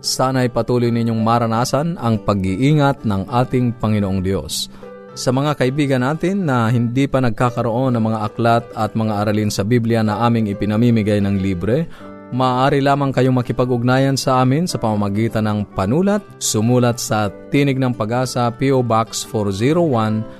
Sana'y 0.00 0.48
patuloy 0.48 0.88
ninyong 0.88 1.20
maranasan 1.20 2.00
ang 2.00 2.24
pag-iingat 2.24 3.04
ng 3.04 3.28
ating 3.28 3.76
Panginoong 3.76 4.24
Diyos. 4.24 4.72
Sa 5.12 5.28
mga 5.28 5.60
kaibigan 5.60 6.00
natin 6.00 6.48
na 6.48 6.72
hindi 6.72 7.04
pa 7.04 7.20
nagkakaroon 7.20 7.92
ng 7.92 8.04
mga 8.08 8.18
aklat 8.24 8.64
at 8.72 8.96
mga 8.96 9.12
aralin 9.20 9.52
sa 9.52 9.60
Biblia 9.60 10.00
na 10.00 10.24
aming 10.24 10.48
ipinamimigay 10.48 11.20
ng 11.20 11.36
libre, 11.44 11.84
maaari 12.32 12.80
lamang 12.80 13.12
kayong 13.12 13.44
makipag-ugnayan 13.44 14.16
sa 14.16 14.40
amin 14.40 14.64
sa 14.64 14.80
pamamagitan 14.80 15.44
ng 15.44 15.68
panulat, 15.76 16.24
sumulat 16.40 16.96
sa 16.96 17.28
Tinig 17.52 17.76
ng 17.76 17.92
Pag-asa 17.92 18.48
PO 18.56 18.80
Box 18.80 19.28
401 19.28 20.39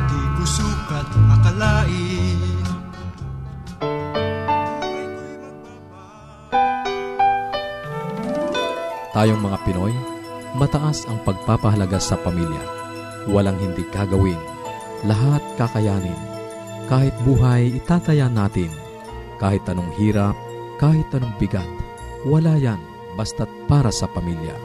Di 0.06 0.24
ko 0.38 0.44
sukat 0.46 1.10
akalain 1.10 2.54
Tayong 9.16 9.42
mga 9.42 9.58
Pinoy, 9.66 9.96
mataas 10.60 11.08
ang 11.10 11.18
pagpapahalaga 11.26 11.98
sa 11.98 12.20
pamilya. 12.20 12.62
Walang 13.32 13.58
hindi 13.58 13.82
kagawin. 13.90 14.38
Lahat 15.08 15.42
kakayanin. 15.58 16.20
Kahit 16.86 17.16
buhay, 17.26 17.74
itataya 17.80 18.30
natin. 18.30 18.70
Kahit 19.42 19.66
anong 19.66 19.90
hirap, 19.98 20.36
kahit 20.78 21.08
anong 21.16 21.34
bigat 21.40 21.85
wala 22.26 22.58
yan 22.58 22.82
basta't 23.16 23.48
para 23.70 23.94
sa 23.94 24.10
pamilya. 24.10 24.58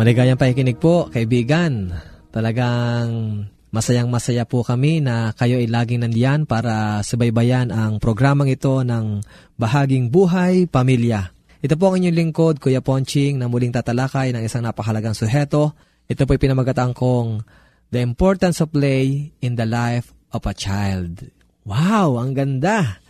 Maligayang 0.00 0.38
pakikinig 0.38 0.78
po, 0.78 1.10
kaibigan. 1.10 1.90
Talagang 2.30 3.42
masayang 3.68 4.08
masaya 4.08 4.46
po 4.46 4.62
kami 4.62 5.02
na 5.02 5.34
kayo 5.34 5.58
ay 5.58 5.68
laging 5.68 6.06
nandiyan 6.06 6.46
para 6.46 7.02
subaybayan 7.04 7.68
ang 7.74 7.98
programang 7.98 8.48
ito 8.48 8.80
ng 8.80 9.20
Bahaging 9.58 10.08
Buhay 10.08 10.70
Pamilya. 10.70 11.34
Ito 11.58 11.74
po 11.74 11.90
ang 11.90 11.98
inyong 11.98 12.14
lingkod, 12.14 12.54
Kuya 12.62 12.78
Ponching, 12.78 13.42
na 13.42 13.50
muling 13.50 13.74
tatalakay 13.74 14.30
ng 14.30 14.46
isang 14.46 14.62
napakalagang 14.62 15.18
suheto. 15.18 15.74
Ito 16.06 16.22
po 16.24 16.38
ay 16.38 16.40
pinamagatang 16.40 16.94
kong 16.94 17.42
The 17.90 17.98
Importance 17.98 18.62
of 18.62 18.70
Play 18.70 19.34
in 19.42 19.58
the 19.58 19.66
Life 19.66 20.14
of 20.30 20.46
a 20.46 20.54
Child. 20.54 21.26
Wow, 21.66 22.22
ang 22.22 22.38
ganda! 22.38 23.02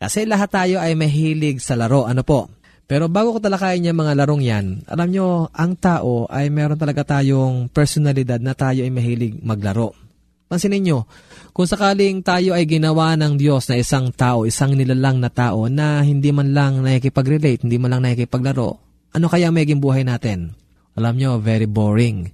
Kasi 0.00 0.24
lahat 0.24 0.50
tayo 0.50 0.80
ay 0.80 0.96
mahilig 0.96 1.60
sa 1.60 1.76
laro. 1.76 2.08
Ano 2.08 2.24
po? 2.24 2.50
Pero 2.92 3.08
bago 3.08 3.32
ko 3.32 3.38
talakayin 3.40 3.88
yung 3.88 4.04
mga 4.04 4.20
larong 4.20 4.44
yan, 4.44 4.84
alam 4.84 5.08
nyo, 5.08 5.48
ang 5.56 5.80
tao 5.80 6.28
ay 6.28 6.52
meron 6.52 6.76
talaga 6.76 7.16
tayong 7.16 7.72
personalidad 7.72 8.36
na 8.36 8.52
tayo 8.52 8.84
ay 8.84 8.92
mahilig 8.92 9.40
maglaro. 9.40 9.96
Pansinin 10.44 10.84
nyo, 10.84 11.08
kung 11.56 11.64
sakaling 11.64 12.20
tayo 12.20 12.52
ay 12.52 12.68
ginawa 12.68 13.16
ng 13.16 13.40
Diyos 13.40 13.64
na 13.72 13.80
isang 13.80 14.12
tao, 14.12 14.44
isang 14.44 14.76
nilalang 14.76 15.24
na 15.24 15.32
tao 15.32 15.72
na 15.72 16.04
hindi 16.04 16.36
man 16.36 16.52
lang 16.52 16.84
nakikipag-relate, 16.84 17.64
hindi 17.64 17.80
man 17.80 17.96
lang 17.96 18.04
nakikipaglaro, 18.04 18.76
ano 19.16 19.26
kaya 19.32 19.48
maging 19.48 19.80
buhay 19.80 20.04
natin? 20.04 20.52
Alam 20.92 21.16
nyo, 21.16 21.40
very 21.40 21.64
boring. 21.64 22.28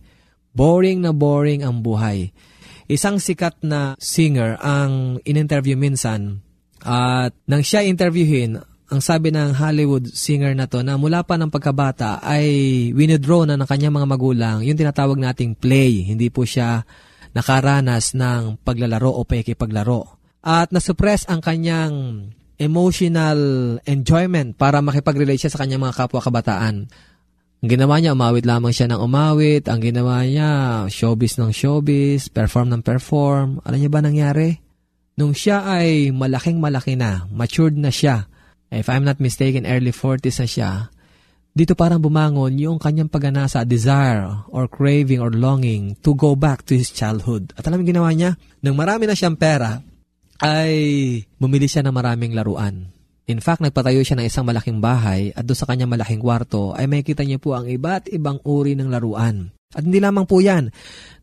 Boring 0.59 1.07
na 1.07 1.15
boring 1.15 1.63
ang 1.63 1.87
buhay. 1.87 2.35
Isang 2.91 3.23
sikat 3.23 3.63
na 3.63 3.95
singer 4.03 4.59
ang 4.59 5.23
in-interview 5.23 5.79
minsan 5.79 6.43
at 6.83 7.31
nang 7.47 7.63
siya 7.63 7.87
interviewin, 7.87 8.59
ang 8.89 9.05
sabi 9.05 9.29
ng 9.29 9.53
Hollywood 9.53 10.09
singer 10.09 10.57
na 10.57 10.65
to 10.65 10.81
na 10.81 10.97
mula 10.97 11.21
pa 11.21 11.37
ng 11.37 11.53
pagkabata 11.53 12.25
ay 12.25 12.49
winidraw 12.97 13.45
na 13.45 13.61
ng 13.61 13.69
kanyang 13.69 13.93
mga 13.93 14.09
magulang 14.09 14.59
yung 14.65 14.81
tinatawag 14.81 15.21
nating 15.21 15.53
play. 15.61 16.09
Hindi 16.09 16.33
po 16.33 16.49
siya 16.49 16.81
nakaranas 17.37 18.17
ng 18.17 18.65
paglalaro 18.65 19.13
o 19.13 19.29
pakikipaglaro. 19.29 20.17
At 20.41 20.73
nasuppress 20.73 21.29
ang 21.29 21.45
kanyang 21.45 21.95
emotional 22.57 23.39
enjoyment 23.85 24.57
para 24.57 24.81
makipag-relate 24.81 25.47
siya 25.47 25.53
sa 25.53 25.61
kanyang 25.61 25.85
mga 25.85 25.95
kapwa 25.95 26.25
kabataan. 26.25 26.89
Ang 27.59 27.69
ginawa 27.69 27.99
niya, 28.01 28.15
umawit 28.15 28.47
lamang 28.49 28.73
siya 28.73 28.89
ng 28.89 29.03
umawit. 29.03 29.69
Ang 29.69 29.85
ginawa 29.85 30.25
niya, 30.25 30.51
showbiz 30.87 31.37
ng 31.37 31.53
showbiz, 31.53 32.33
perform 32.33 32.73
ng 32.73 32.83
perform. 32.87 33.61
Alam 33.69 33.79
niyo 33.83 33.91
ba 33.91 34.01
nangyari? 34.01 34.57
Nung 35.19 35.35
siya 35.35 35.67
ay 35.67 36.15
malaking 36.15 36.63
malaki 36.63 36.95
na, 36.95 37.27
matured 37.35 37.75
na 37.75 37.91
siya, 37.91 38.31
if 38.73 38.87
I'm 38.89 39.05
not 39.05 39.21
mistaken, 39.21 39.69
early 39.69 39.93
40s 39.93 40.39
na 40.41 40.49
siya, 40.49 40.71
dito 41.59 41.75
parang 41.75 41.99
bumangon 41.99 42.55
yung 42.55 42.79
kanyang 42.79 43.11
paganasa, 43.11 43.67
desire 43.67 44.47
or 44.53 44.71
craving 44.71 45.19
or 45.19 45.35
longing 45.35 45.99
to 46.07 46.15
go 46.15 46.39
back 46.39 46.63
to 46.71 46.79
his 46.79 46.95
childhood. 46.95 47.51
At 47.59 47.67
alam 47.67 47.83
ginawa 47.83 48.15
niya? 48.15 48.39
Nung 48.63 48.79
marami 48.79 49.11
na 49.11 49.19
siyang 49.19 49.35
pera, 49.35 49.83
ay 50.39 50.73
bumili 51.35 51.67
siya 51.67 51.83
ng 51.83 51.95
maraming 51.95 52.31
laruan. 52.37 52.95
In 53.29 53.43
fact, 53.43 53.61
nagpatayo 53.61 54.01
siya 54.07 54.17
ng 54.17 54.27
isang 54.31 54.47
malaking 54.47 54.81
bahay 54.81 55.35
at 55.37 55.45
doon 55.45 55.59
sa 55.59 55.69
kanyang 55.69 55.93
malaking 55.93 56.23
kwarto 56.23 56.73
ay 56.73 56.89
makikita 56.89 57.27
niya 57.27 57.37
po 57.37 57.59
ang 57.59 57.69
iba't 57.69 58.09
ibang 58.09 58.41
uri 58.47 58.73
ng 58.73 58.89
laruan. 58.89 59.53
At 59.75 59.85
hindi 59.85 60.01
lamang 60.01 60.25
po 60.25 60.41
yan. 60.41 60.73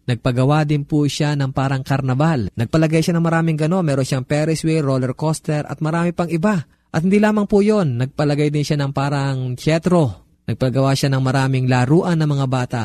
Nagpagawa 0.06 0.70
din 0.70 0.86
po 0.86 1.02
siya 1.10 1.34
ng 1.34 1.50
parang 1.50 1.82
karnabal. 1.82 2.54
Nagpalagay 2.54 3.02
siya 3.02 3.18
ng 3.18 3.26
maraming 3.26 3.58
gano. 3.58 3.82
Meron 3.82 4.06
siyang 4.06 4.28
Ferris 4.30 4.62
wheel, 4.62 4.86
roller 4.86 5.18
coaster 5.18 5.66
at 5.66 5.82
marami 5.82 6.14
pang 6.14 6.30
iba. 6.30 6.62
At 6.92 7.04
hindi 7.04 7.18
lamang 7.22 7.48
po 7.50 7.64
yon, 7.64 8.02
nagpalagay 8.02 8.54
din 8.54 8.66
siya 8.66 8.82
ng 8.82 8.92
parang 8.92 9.58
teatro. 9.58 10.26
Nagpagawa 10.46 10.94
siya 10.94 11.10
ng 11.10 11.24
maraming 11.24 11.66
laruan 11.66 12.22
ng 12.22 12.30
mga 12.30 12.46
bata. 12.46 12.84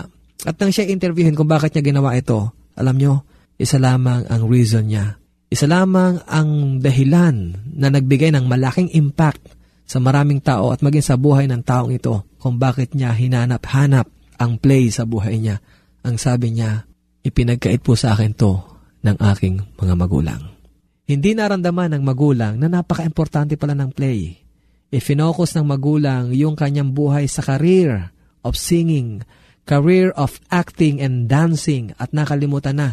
At 0.49 0.57
nang 0.57 0.73
siya 0.73 0.89
interviewin 0.89 1.37
kung 1.37 1.49
bakit 1.49 1.77
niya 1.77 1.93
ginawa 1.93 2.17
ito, 2.17 2.57
alam 2.79 2.97
nyo, 2.97 3.29
isa 3.61 3.77
lamang 3.77 4.25
ang 4.33 4.49
reason 4.49 4.89
niya. 4.89 5.21
Isa 5.51 5.69
lamang 5.69 6.25
ang 6.25 6.81
dahilan 6.81 7.37
na 7.77 7.93
nagbigay 7.93 8.33
ng 8.33 8.49
malaking 8.49 8.89
impact 8.97 9.53
sa 9.85 9.99
maraming 9.99 10.39
tao 10.39 10.71
at 10.71 10.81
maging 10.81 11.03
sa 11.03 11.19
buhay 11.19 11.51
ng 11.51 11.67
taong 11.67 11.91
ito 11.91 12.23
kung 12.39 12.57
bakit 12.57 12.95
niya 12.95 13.11
hinanap-hanap 13.11 14.07
ang 14.39 14.57
play 14.57 14.89
sa 14.89 15.05
buhay 15.05 15.37
niya. 15.43 15.59
Ang 16.07 16.17
sabi 16.17 16.55
niya, 16.55 16.87
ipinagkait 17.27 17.85
po 17.85 17.99
sa 17.99 18.15
akin 18.17 18.33
to 18.33 18.63
ng 19.05 19.19
aking 19.35 19.61
mga 19.77 19.95
magulang. 19.99 20.41
Hindi 21.11 21.35
naramdaman 21.35 21.99
ng 21.99 22.03
magulang 22.07 22.55
na 22.55 22.71
napaka-importante 22.71 23.59
pala 23.59 23.75
ng 23.75 23.91
play. 23.91 24.39
Ifinocus 24.95 25.59
ng 25.59 25.67
magulang 25.67 26.31
yung 26.31 26.55
kanyang 26.55 26.95
buhay 26.95 27.27
sa 27.27 27.43
career 27.43 28.15
of 28.47 28.55
singing, 28.55 29.27
career 29.67 30.15
of 30.15 30.39
acting 30.55 31.03
and 31.03 31.27
dancing 31.27 31.91
at 31.99 32.15
nakalimutan 32.15 32.79
na 32.79 32.89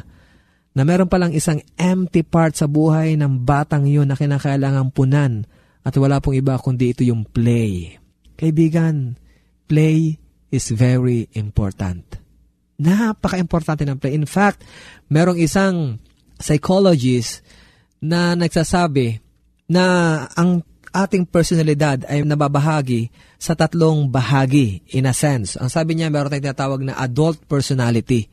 na 0.74 0.82
meron 0.82 1.06
palang 1.06 1.30
isang 1.30 1.62
empty 1.78 2.26
part 2.26 2.58
sa 2.58 2.66
buhay 2.66 3.14
ng 3.22 3.46
batang 3.46 3.86
yun 3.86 4.10
na 4.10 4.18
kinakailangang 4.18 4.90
punan 4.90 5.46
at 5.86 5.94
wala 5.94 6.18
pong 6.18 6.42
iba 6.42 6.58
kundi 6.58 6.98
ito 6.98 7.06
yung 7.06 7.22
play. 7.22 8.02
Kaibigan, 8.34 9.14
play 9.70 10.18
is 10.50 10.74
very 10.74 11.30
important. 11.38 12.18
Napaka-importante 12.82 13.86
ng 13.86 14.02
play. 14.02 14.18
In 14.18 14.26
fact, 14.26 14.66
merong 15.06 15.38
isang 15.38 16.02
psychologist 16.42 17.46
na 18.02 18.38
nagsasabi 18.38 19.20
na 19.68 19.84
ang 20.38 20.64
ating 20.96 21.28
personalidad 21.28 22.08
ay 22.10 22.24
nababahagi 22.24 23.14
sa 23.38 23.54
tatlong 23.54 24.10
bahagi 24.10 24.82
in 24.96 25.06
a 25.06 25.14
sense. 25.14 25.60
Ang 25.60 25.70
sabi 25.70 25.94
niya, 25.94 26.10
meron 26.10 26.32
tayong 26.34 26.48
tinatawag 26.50 26.82
na 26.82 26.98
adult 26.98 27.44
personality. 27.46 28.26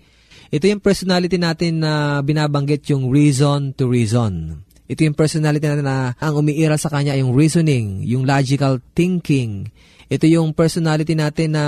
Ito 0.55 0.71
yung 0.71 0.81
personality 0.81 1.37
natin 1.37 1.83
na 1.83 2.23
binabanggit 2.23 2.87
yung 2.89 3.11
reason 3.11 3.75
to 3.75 3.91
reason. 3.91 4.63
Ito 4.85 5.01
yung 5.03 5.17
personality 5.17 5.65
natin 5.65 5.89
na 5.89 6.13
ang 6.21 6.39
umiiral 6.39 6.79
sa 6.79 6.93
kanya 6.93 7.17
yung 7.17 7.33
reasoning, 7.33 8.05
yung 8.05 8.29
logical 8.29 8.79
thinking. 8.93 9.73
Ito 10.13 10.29
yung 10.29 10.53
personality 10.53 11.17
natin 11.17 11.57
na 11.57 11.65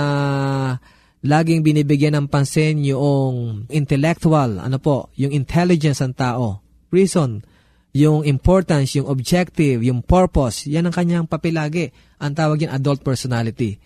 laging 1.25 1.65
binibigyan 1.65 2.13
ng 2.13 2.27
pansin 2.29 2.85
yung 2.85 3.65
intellectual, 3.73 4.61
ano 4.61 4.77
po, 4.77 5.09
yung 5.17 5.33
intelligence 5.33 5.99
ng 6.05 6.13
tao. 6.13 6.61
Reason, 6.93 7.41
yung 7.97 8.21
importance, 8.29 8.93
yung 8.93 9.09
objective, 9.09 9.81
yung 9.81 10.05
purpose, 10.05 10.69
yan 10.69 10.85
ang 10.85 10.93
kanyang 10.93 11.25
papilagi. 11.25 11.89
Ang 12.21 12.37
tawag 12.37 12.61
yan 12.61 12.69
adult 12.69 13.01
personality. 13.01 13.81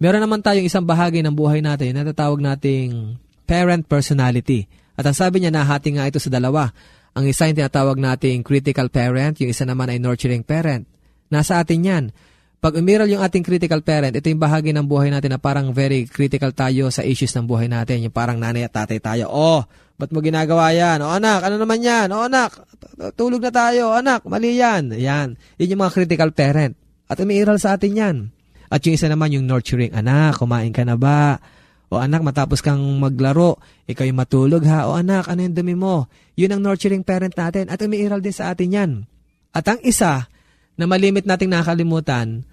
Meron 0.00 0.24
naman 0.24 0.40
tayong 0.40 0.64
isang 0.64 0.88
bahagi 0.88 1.20
ng 1.20 1.36
buhay 1.36 1.60
natin 1.60 1.92
na 1.92 2.08
tatawag 2.08 2.40
nating 2.40 3.20
parent 3.44 3.84
personality. 3.84 4.64
At 4.96 5.04
ang 5.04 5.12
sabi 5.12 5.44
niya, 5.44 5.52
nahati 5.52 5.92
nga 5.92 6.08
ito 6.08 6.16
sa 6.16 6.32
dalawa. 6.32 6.72
Ang 7.12 7.28
isa 7.28 7.52
yung 7.52 7.60
tinatawag 7.60 8.00
nating 8.00 8.40
critical 8.40 8.88
parent, 8.88 9.36
yung 9.44 9.52
isa 9.52 9.68
naman 9.68 9.92
ay 9.92 10.00
nurturing 10.00 10.40
parent. 10.40 10.88
Nasa 11.28 11.60
atin 11.60 11.84
yan. 11.84 12.04
Pag 12.60 12.76
umiral 12.76 13.08
yung 13.08 13.24
ating 13.24 13.40
critical 13.40 13.80
parent, 13.80 14.12
ito 14.12 14.28
yung 14.28 14.36
bahagi 14.36 14.76
ng 14.76 14.84
buhay 14.84 15.08
natin 15.08 15.32
na 15.32 15.40
parang 15.40 15.72
very 15.72 16.04
critical 16.04 16.52
tayo 16.52 16.92
sa 16.92 17.00
issues 17.00 17.32
ng 17.32 17.48
buhay 17.48 17.72
natin. 17.72 18.04
Yung 18.04 18.12
parang 18.12 18.36
nanay 18.36 18.68
at 18.68 18.76
tatay 18.76 19.00
tayo. 19.00 19.32
Oh, 19.32 19.64
ba't 19.96 20.12
mo 20.12 20.20
ginagawa 20.20 20.68
yan? 20.68 21.00
O 21.00 21.08
anak, 21.08 21.40
ano 21.40 21.56
naman 21.56 21.80
yan? 21.80 22.12
O 22.12 22.28
anak, 22.28 22.60
tulog 23.16 23.40
na 23.40 23.48
tayo. 23.48 23.96
Anak, 23.96 24.28
mali 24.28 24.60
yan. 24.60 24.92
Yan. 24.92 25.40
Yun 25.56 25.72
yung 25.72 25.80
mga 25.88 26.04
critical 26.04 26.36
parent. 26.36 26.76
At 27.08 27.16
umiiral 27.24 27.56
sa 27.56 27.80
atin 27.80 27.96
yan. 27.96 28.16
At 28.68 28.84
yung 28.84 28.92
isa 28.92 29.08
naman 29.08 29.32
yung 29.32 29.48
nurturing. 29.48 29.96
Anak, 29.96 30.44
kumain 30.44 30.76
ka 30.76 30.84
na 30.84 31.00
ba? 31.00 31.40
O 31.88 31.96
anak, 31.96 32.20
matapos 32.20 32.60
kang 32.60 32.84
maglaro, 33.00 33.56
ikaw 33.88 34.04
yung 34.04 34.20
matulog 34.20 34.68
ha. 34.68 34.84
O 34.84 35.00
anak, 35.00 35.32
ano 35.32 35.48
yung 35.48 35.56
dumi 35.56 35.72
mo? 35.72 36.12
Yun 36.36 36.52
ang 36.52 36.60
nurturing 36.60 37.08
parent 37.08 37.32
natin 37.32 37.72
at 37.72 37.80
umiiral 37.80 38.20
din 38.20 38.36
sa 38.36 38.52
atin 38.52 38.68
yan. 38.68 38.90
At 39.56 39.64
ang 39.64 39.80
isa 39.80 40.28
na 40.76 40.84
malimit 40.84 41.24
nating 41.24 41.48
nakalimutan 41.48 42.44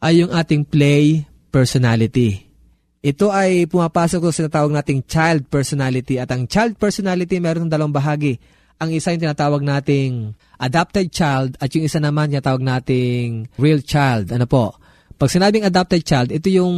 ay 0.00 0.24
yung 0.24 0.32
ating 0.32 0.64
play 0.64 1.28
personality. 1.52 2.48
Ito 3.00 3.32
ay 3.32 3.64
pumapasok 3.64 4.20
sa 4.28 4.44
tinatawag 4.44 4.72
nating 4.76 5.08
child 5.08 5.48
personality 5.48 6.20
at 6.20 6.28
ang 6.32 6.44
child 6.44 6.76
personality 6.76 7.40
meron 7.40 7.68
ng 7.68 7.72
dalawang 7.72 7.96
bahagi. 7.96 8.36
Ang 8.80 8.96
isa 8.96 9.12
yung 9.12 9.24
tinatawag 9.24 9.60
nating 9.60 10.36
adopted 10.60 11.08
child 11.12 11.56
at 11.60 11.68
yung 11.72 11.84
isa 11.84 12.00
naman 12.00 12.32
tinatawag 12.32 12.60
nating 12.60 13.48
real 13.56 13.80
child. 13.80 14.32
Ano 14.32 14.44
po? 14.44 14.76
Pag 15.20 15.28
sinabing 15.28 15.68
adopted 15.68 16.00
child, 16.00 16.32
ito 16.32 16.48
yung 16.48 16.72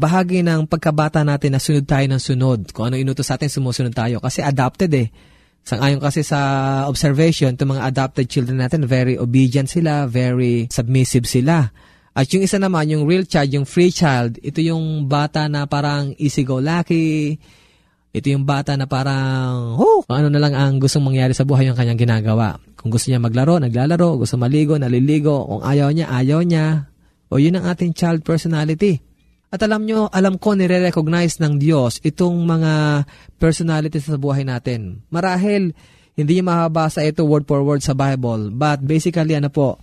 bahagi 0.00 0.40
ng 0.40 0.64
pagkabata 0.64 1.20
natin 1.28 1.52
na 1.52 1.60
sunod 1.60 1.84
tayo 1.84 2.08
ng 2.08 2.20
sunod. 2.20 2.60
Kung 2.72 2.88
ano 2.88 2.96
inutos 2.96 3.28
sa 3.28 3.36
atin, 3.36 3.52
sumusunod 3.52 3.92
tayo. 3.92 4.16
Kasi 4.16 4.40
adopted 4.40 4.88
eh. 4.96 5.12
Sangayon 5.60 6.00
kasi 6.00 6.24
sa 6.24 6.40
observation, 6.88 7.52
itong 7.52 7.76
mga 7.76 7.84
adopted 7.92 8.26
children 8.32 8.64
natin, 8.64 8.88
very 8.88 9.20
obedient 9.20 9.68
sila, 9.68 10.08
very 10.08 10.72
submissive 10.72 11.28
sila. 11.28 11.68
At 12.12 12.28
yung 12.28 12.44
isa 12.44 12.60
naman, 12.60 12.92
yung 12.92 13.08
real 13.08 13.24
child, 13.24 13.48
yung 13.56 13.64
free 13.64 13.88
child, 13.88 14.36
ito 14.44 14.60
yung 14.60 15.08
bata 15.08 15.48
na 15.48 15.64
parang 15.64 16.12
easy-go-lucky. 16.20 17.40
Ito 18.12 18.26
yung 18.28 18.44
bata 18.44 18.76
na 18.76 18.84
parang, 18.84 19.80
oh, 19.80 20.04
ano 20.12 20.28
na 20.28 20.36
lang 20.36 20.52
ang 20.52 20.76
gustong 20.76 21.08
mangyari 21.08 21.32
sa 21.32 21.48
buhay 21.48 21.72
yung 21.72 21.78
kanyang 21.78 21.96
ginagawa. 21.96 22.60
Kung 22.76 22.92
gusto 22.92 23.08
niya 23.08 23.16
maglaro, 23.16 23.56
naglalaro. 23.56 24.20
Gusto 24.20 24.36
maligo, 24.36 24.76
naliligo. 24.76 25.48
Kung 25.48 25.62
ayaw 25.64 25.88
niya, 25.88 26.12
ayaw 26.12 26.44
niya. 26.44 26.92
O 27.32 27.40
yun 27.40 27.56
ang 27.56 27.64
ating 27.72 27.96
child 27.96 28.20
personality. 28.20 29.00
At 29.48 29.64
alam 29.64 29.88
nyo, 29.88 30.12
alam 30.12 30.36
ko 30.36 30.52
nire-recognize 30.52 31.40
ng 31.40 31.56
Diyos 31.56 32.04
itong 32.04 32.44
mga 32.44 33.04
personalities 33.40 34.04
sa 34.04 34.20
buhay 34.20 34.44
natin. 34.44 35.00
Marahil, 35.08 35.72
hindi 36.12 36.32
niya 36.36 36.44
mahabasa 36.44 37.00
ito 37.00 37.24
word 37.24 37.48
for 37.48 37.64
word 37.64 37.80
sa 37.80 37.96
Bible. 37.96 38.52
But 38.52 38.84
basically, 38.84 39.32
ano 39.32 39.48
po, 39.48 39.80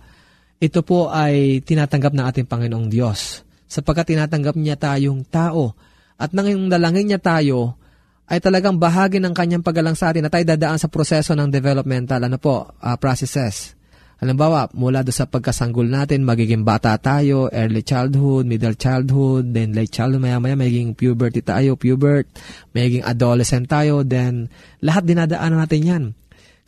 ito 0.60 0.84
po 0.84 1.08
ay 1.08 1.64
tinatanggap 1.64 2.12
ng 2.12 2.24
ating 2.28 2.46
Panginoong 2.46 2.92
Diyos. 2.92 3.40
Sapagkat 3.64 4.12
tinatanggap 4.12 4.60
niya 4.60 4.76
tayong 4.76 5.24
tao. 5.24 5.72
At 6.20 6.36
nang 6.36 6.68
dalangin 6.68 7.08
niya 7.08 7.16
tayo, 7.16 7.80
ay 8.28 8.44
talagang 8.44 8.76
bahagi 8.76 9.18
ng 9.18 9.32
kanyang 9.32 9.64
pagalang 9.64 9.96
sa 9.96 10.12
atin 10.12 10.28
na 10.28 10.30
tayo 10.30 10.44
dadaan 10.44 10.76
sa 10.76 10.92
proseso 10.92 11.32
ng 11.32 11.48
developmental 11.48 12.20
ano 12.20 12.36
po, 12.36 12.76
uh, 12.76 12.96
processes. 13.00 13.74
Halimbawa, 14.20 14.68
mula 14.76 15.00
do 15.00 15.08
sa 15.08 15.24
pagkasanggol 15.24 15.88
natin, 15.88 16.28
magiging 16.28 16.60
bata 16.60 16.92
tayo, 17.00 17.48
early 17.48 17.80
childhood, 17.80 18.44
middle 18.44 18.76
childhood, 18.76 19.48
then 19.56 19.72
late 19.72 19.88
childhood, 19.88 20.20
maya-maya 20.20 20.60
magiging 20.60 20.92
puberty 20.92 21.40
tayo, 21.40 21.72
pubert, 21.80 22.28
magiging 22.76 23.00
adolescent 23.00 23.64
tayo, 23.64 24.04
then 24.04 24.52
lahat 24.84 25.08
dinadaanan 25.08 25.64
natin 25.64 25.82
yan. 25.82 26.04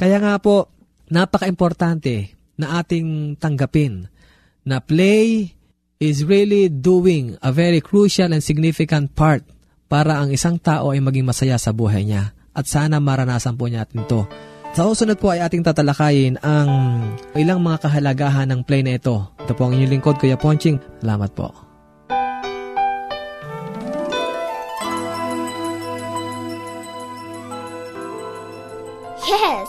Kaya 0.00 0.16
nga 0.16 0.40
po, 0.40 0.72
napaka-importante 1.12 2.41
na 2.56 2.80
ating 2.80 3.36
tanggapin 3.40 4.08
na 4.62 4.78
play 4.78 5.54
is 6.02 6.26
really 6.26 6.66
doing 6.66 7.38
a 7.42 7.54
very 7.54 7.78
crucial 7.78 8.30
and 8.34 8.42
significant 8.42 9.14
part 9.14 9.46
para 9.86 10.18
ang 10.18 10.34
isang 10.34 10.58
tao 10.58 10.90
ay 10.90 10.98
maging 10.98 11.26
masaya 11.28 11.54
sa 11.60 11.70
buhay 11.70 12.02
niya. 12.02 12.34
At 12.52 12.68
sana 12.68 12.98
maranasan 12.98 13.54
po 13.54 13.70
niya 13.70 13.86
ito. 13.86 14.26
Sa 14.72 14.88
usunod 14.88 15.20
po 15.20 15.28
ay 15.28 15.44
ating 15.44 15.60
tatalakayin 15.60 16.40
ang 16.40 16.68
ilang 17.36 17.60
mga 17.60 17.86
kahalagahan 17.86 18.48
ng 18.48 18.60
play 18.64 18.80
na 18.80 18.96
ito. 18.96 19.28
Ito 19.44 19.52
po 19.52 19.68
ang 19.68 19.76
inyong 19.76 19.92
lingkod, 20.00 20.16
Kuya 20.16 20.40
Ponching. 20.40 20.80
Salamat 21.04 21.30
po. 21.36 21.52
Yes, 29.28 29.68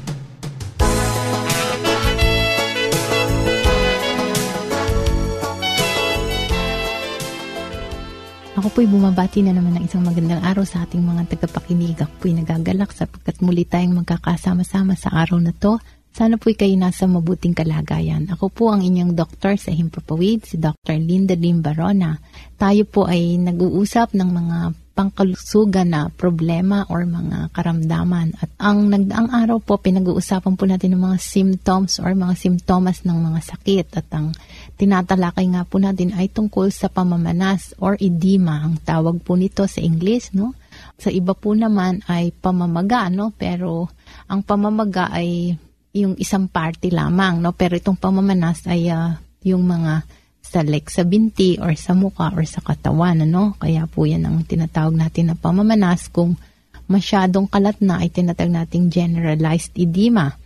Ako 8.57 8.73
po'y 8.73 8.89
bumabati 8.89 9.45
na 9.45 9.53
naman 9.53 9.77
ng 9.77 9.85
isang 9.85 10.01
magandang 10.01 10.41
araw 10.41 10.65
sa 10.65 10.89
ating 10.89 11.05
mga 11.05 11.37
tagapakinig. 11.37 12.01
Ako 12.01 12.25
po'y 12.25 12.41
nagagalak 12.41 12.89
sapagkat 12.89 13.37
muli 13.45 13.69
tayong 13.69 14.01
magkakasama-sama 14.01 14.97
sa 14.97 15.13
araw 15.13 15.37
na 15.37 15.53
to. 15.53 15.77
Sana 16.17 16.41
po'y 16.41 16.57
kayo 16.57 16.73
nasa 16.81 17.05
mabuting 17.05 17.53
kalagayan. 17.53 18.25
Ako 18.33 18.49
po 18.49 18.73
ang 18.73 18.81
inyong 18.81 19.13
doktor 19.13 19.61
sa 19.61 19.69
Himpapawid, 19.69 20.49
si 20.49 20.57
Dr. 20.57 20.97
Linda 20.97 21.37
Lim 21.37 21.61
Barona. 21.61 22.17
Tayo 22.57 22.89
po 22.89 23.05
ay 23.05 23.37
nag-uusap 23.37 24.17
ng 24.17 24.25
mga 24.25 24.59
pangkalusugan 24.97 25.93
na 25.93 26.09
problema 26.09 26.89
or 26.89 27.05
mga 27.05 27.53
karamdaman. 27.53 28.33
At 28.41 28.49
ang 28.57 28.89
nagdaang 28.89 29.29
araw 29.29 29.61
po, 29.61 29.77
pinag-uusapan 29.77 30.57
po 30.57 30.65
natin 30.65 30.97
ng 30.97 31.05
mga 31.05 31.21
symptoms 31.21 32.01
or 32.01 32.17
mga 32.17 32.33
simptomas 32.33 33.05
ng 33.05 33.13
mga 33.21 33.41
sakit. 33.53 33.87
At 34.01 34.09
ang 34.17 34.33
tinatalakay 34.81 35.53
nga 35.53 35.69
po 35.69 35.77
natin 35.77 36.17
ay 36.17 36.33
tungkol 36.33 36.73
sa 36.73 36.89
pamamanas 36.89 37.77
or 37.77 38.01
edema. 38.01 38.65
Ang 38.65 38.81
tawag 38.81 39.21
po 39.21 39.37
nito 39.37 39.69
sa 39.69 39.85
English, 39.85 40.33
no? 40.33 40.57
Sa 40.97 41.13
iba 41.13 41.37
po 41.37 41.53
naman 41.53 42.01
ay 42.09 42.33
pamamaga, 42.33 43.13
no? 43.13 43.37
Pero 43.37 43.93
ang 44.33 44.41
pamamaga 44.41 45.13
ay 45.13 45.61
yung 45.97 46.15
isang 46.21 46.47
party 46.51 46.93
lamang, 46.93 47.41
no? 47.41 47.57
Pero 47.57 47.81
itong 47.81 47.97
pamamanas 47.97 48.69
ay 48.69 48.93
uh, 48.93 49.17
yung 49.47 49.65
mga 49.65 50.05
sa 50.47 50.63
like 50.63 50.87
sa 50.93 51.03
binti 51.03 51.59
or 51.59 51.75
sa 51.75 51.97
muka 51.97 52.31
or 52.37 52.45
sa 52.47 52.61
katawan, 52.61 53.25
ano? 53.25 53.57
Kaya 53.57 53.89
po 53.89 54.05
yan 54.05 54.29
ang 54.29 54.45
tinatawag 54.45 54.95
natin 54.95 55.33
na 55.33 55.37
pamamanas 55.37 56.13
kung 56.13 56.39
masyadong 56.87 57.51
kalat 57.51 57.81
na 57.83 58.05
ay 58.05 58.13
tinatawag 58.13 58.53
nating 58.53 58.93
generalized 58.93 59.75
edema. 59.75 60.37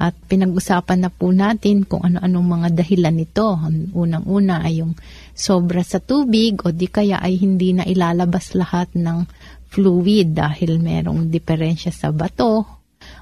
At 0.00 0.16
pinag-usapan 0.16 1.04
na 1.04 1.12
po 1.12 1.28
natin 1.28 1.84
kung 1.84 2.00
ano-anong 2.00 2.48
mga 2.48 2.68
dahilan 2.72 3.20
nito. 3.20 3.52
Unang-una 3.92 4.64
ay 4.64 4.80
yung 4.80 4.96
sobra 5.36 5.84
sa 5.84 6.00
tubig 6.00 6.56
o 6.64 6.72
di 6.72 6.88
kaya 6.88 7.20
ay 7.20 7.36
hindi 7.36 7.76
na 7.76 7.84
ilalabas 7.84 8.56
lahat 8.56 8.96
ng 8.96 9.28
fluid 9.68 10.32
dahil 10.32 10.80
merong 10.80 11.28
diferensya 11.28 11.92
sa 11.92 12.10
bato 12.16 12.80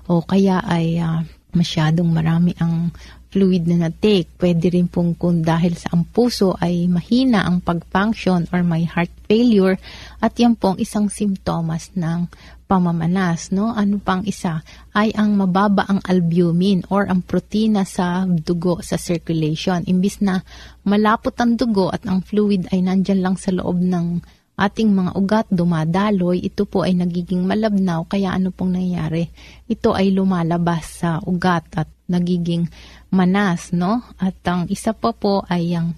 o 0.08 0.24
kaya 0.24 0.64
ay 0.64 1.02
uh, 1.02 1.20
masyadong 1.58 2.06
marami 2.06 2.54
ang 2.62 2.94
fluid 3.28 3.68
na 3.68 3.88
na-take. 3.88 4.30
Pwede 4.40 4.72
rin 4.72 4.88
pong 4.88 5.12
kung 5.18 5.44
dahil 5.44 5.76
sa 5.76 5.92
ang 5.92 6.08
puso 6.08 6.56
ay 6.56 6.88
mahina 6.88 7.44
ang 7.44 7.60
pag-function 7.60 8.48
or 8.52 8.64
may 8.64 8.88
heart 8.88 9.12
failure 9.28 9.76
at 10.24 10.32
yan 10.40 10.56
pong 10.56 10.80
isang 10.80 11.12
simptomas 11.12 11.92
ng 11.92 12.30
pamamanas. 12.68 13.52
No? 13.52 13.72
Ano 13.72 14.00
pang 14.00 14.24
isa? 14.24 14.64
Ay 14.96 15.12
ang 15.12 15.36
mababa 15.36 15.84
ang 15.88 16.00
albumin 16.08 16.88
or 16.88 17.04
ang 17.08 17.20
protina 17.20 17.84
sa 17.84 18.24
dugo 18.24 18.80
sa 18.80 18.96
circulation. 18.96 19.84
Imbis 19.84 20.24
na 20.24 20.40
malapot 20.88 21.36
ang 21.36 21.60
dugo 21.60 21.92
at 21.92 22.04
ang 22.08 22.24
fluid 22.24 22.68
ay 22.72 22.80
nandyan 22.80 23.20
lang 23.20 23.36
sa 23.36 23.52
loob 23.52 23.76
ng 23.76 24.24
ating 24.58 24.90
mga 24.90 25.14
ugat 25.14 25.46
dumadaloy, 25.54 26.42
ito 26.42 26.66
po 26.66 26.82
ay 26.82 26.98
nagiging 26.98 27.46
malabnaw. 27.46 28.10
Kaya 28.10 28.34
ano 28.34 28.50
pong 28.50 28.74
nangyayari? 28.74 29.30
Ito 29.70 29.94
ay 29.94 30.10
lumalabas 30.10 30.98
sa 30.98 31.22
ugat 31.22 31.70
at 31.78 31.86
nagiging 32.10 32.66
manas, 33.14 33.70
no? 33.70 34.02
At 34.18 34.42
ang 34.50 34.66
isa 34.66 34.90
pa 34.90 35.14
po 35.14 35.46
ay 35.46 35.78
ang 35.78 35.94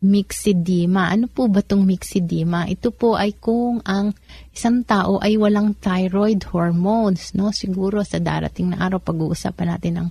myxedema. 0.00 1.12
Ano 1.12 1.28
po 1.30 1.46
ba 1.46 1.62
itong 1.62 1.86
myxedema? 1.86 2.66
Ito 2.66 2.90
po 2.90 3.14
ay 3.14 3.36
kung 3.38 3.84
ang 3.86 4.16
isang 4.50 4.82
tao 4.82 5.22
ay 5.22 5.38
walang 5.38 5.78
thyroid 5.78 6.42
hormones, 6.50 7.36
no? 7.38 7.54
Siguro 7.54 8.02
sa 8.02 8.18
darating 8.18 8.74
na 8.74 8.90
araw 8.90 8.98
pag-uusapan 8.98 9.76
natin 9.76 9.94
ang 10.02 10.08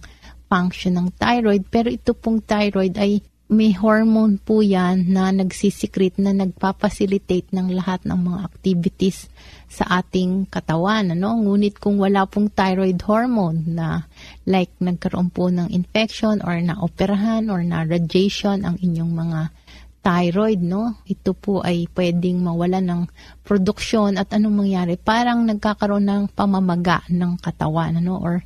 function 0.50 0.98
ng 0.98 1.10
thyroid, 1.20 1.68
pero 1.68 1.92
ito 1.92 2.16
pong 2.18 2.42
thyroid 2.42 2.96
ay 2.98 3.22
may 3.50 3.74
hormone 3.74 4.38
po 4.38 4.62
yan 4.62 5.10
na 5.10 5.34
nagsisikret 5.34 6.22
na 6.22 6.38
nagpapacilitate 6.38 7.50
ng 7.50 7.74
lahat 7.74 8.06
ng 8.06 8.14
mga 8.14 8.40
activities 8.46 9.26
sa 9.66 10.06
ating 10.06 10.46
katawan. 10.54 11.18
Ano? 11.18 11.34
Ngunit 11.34 11.82
kung 11.82 11.98
wala 11.98 12.30
pong 12.30 12.54
thyroid 12.54 13.02
hormone 13.02 13.66
na 13.66 14.06
like 14.46 14.70
nagkaroon 14.78 15.34
po 15.34 15.50
ng 15.50 15.74
infection 15.74 16.46
or 16.46 16.62
na 16.62 16.78
operahan 16.78 17.50
or 17.50 17.66
na 17.66 17.82
radiation 17.82 18.62
ang 18.70 18.78
inyong 18.78 19.18
mga 19.18 19.40
thyroid, 20.00 20.64
no? 20.64 21.04
Ito 21.04 21.36
po 21.36 21.60
ay 21.60 21.92
pwedeng 21.92 22.40
mawala 22.40 22.80
ng 22.80 23.12
produksyon 23.44 24.16
at 24.16 24.32
anong 24.32 24.66
mangyari? 24.66 24.96
Parang 24.96 25.44
nagkakaroon 25.44 26.08
ng 26.08 26.24
pamamaga 26.32 27.04
ng 27.12 27.36
katawan, 27.40 28.00
ano? 28.00 28.20
Or 28.20 28.40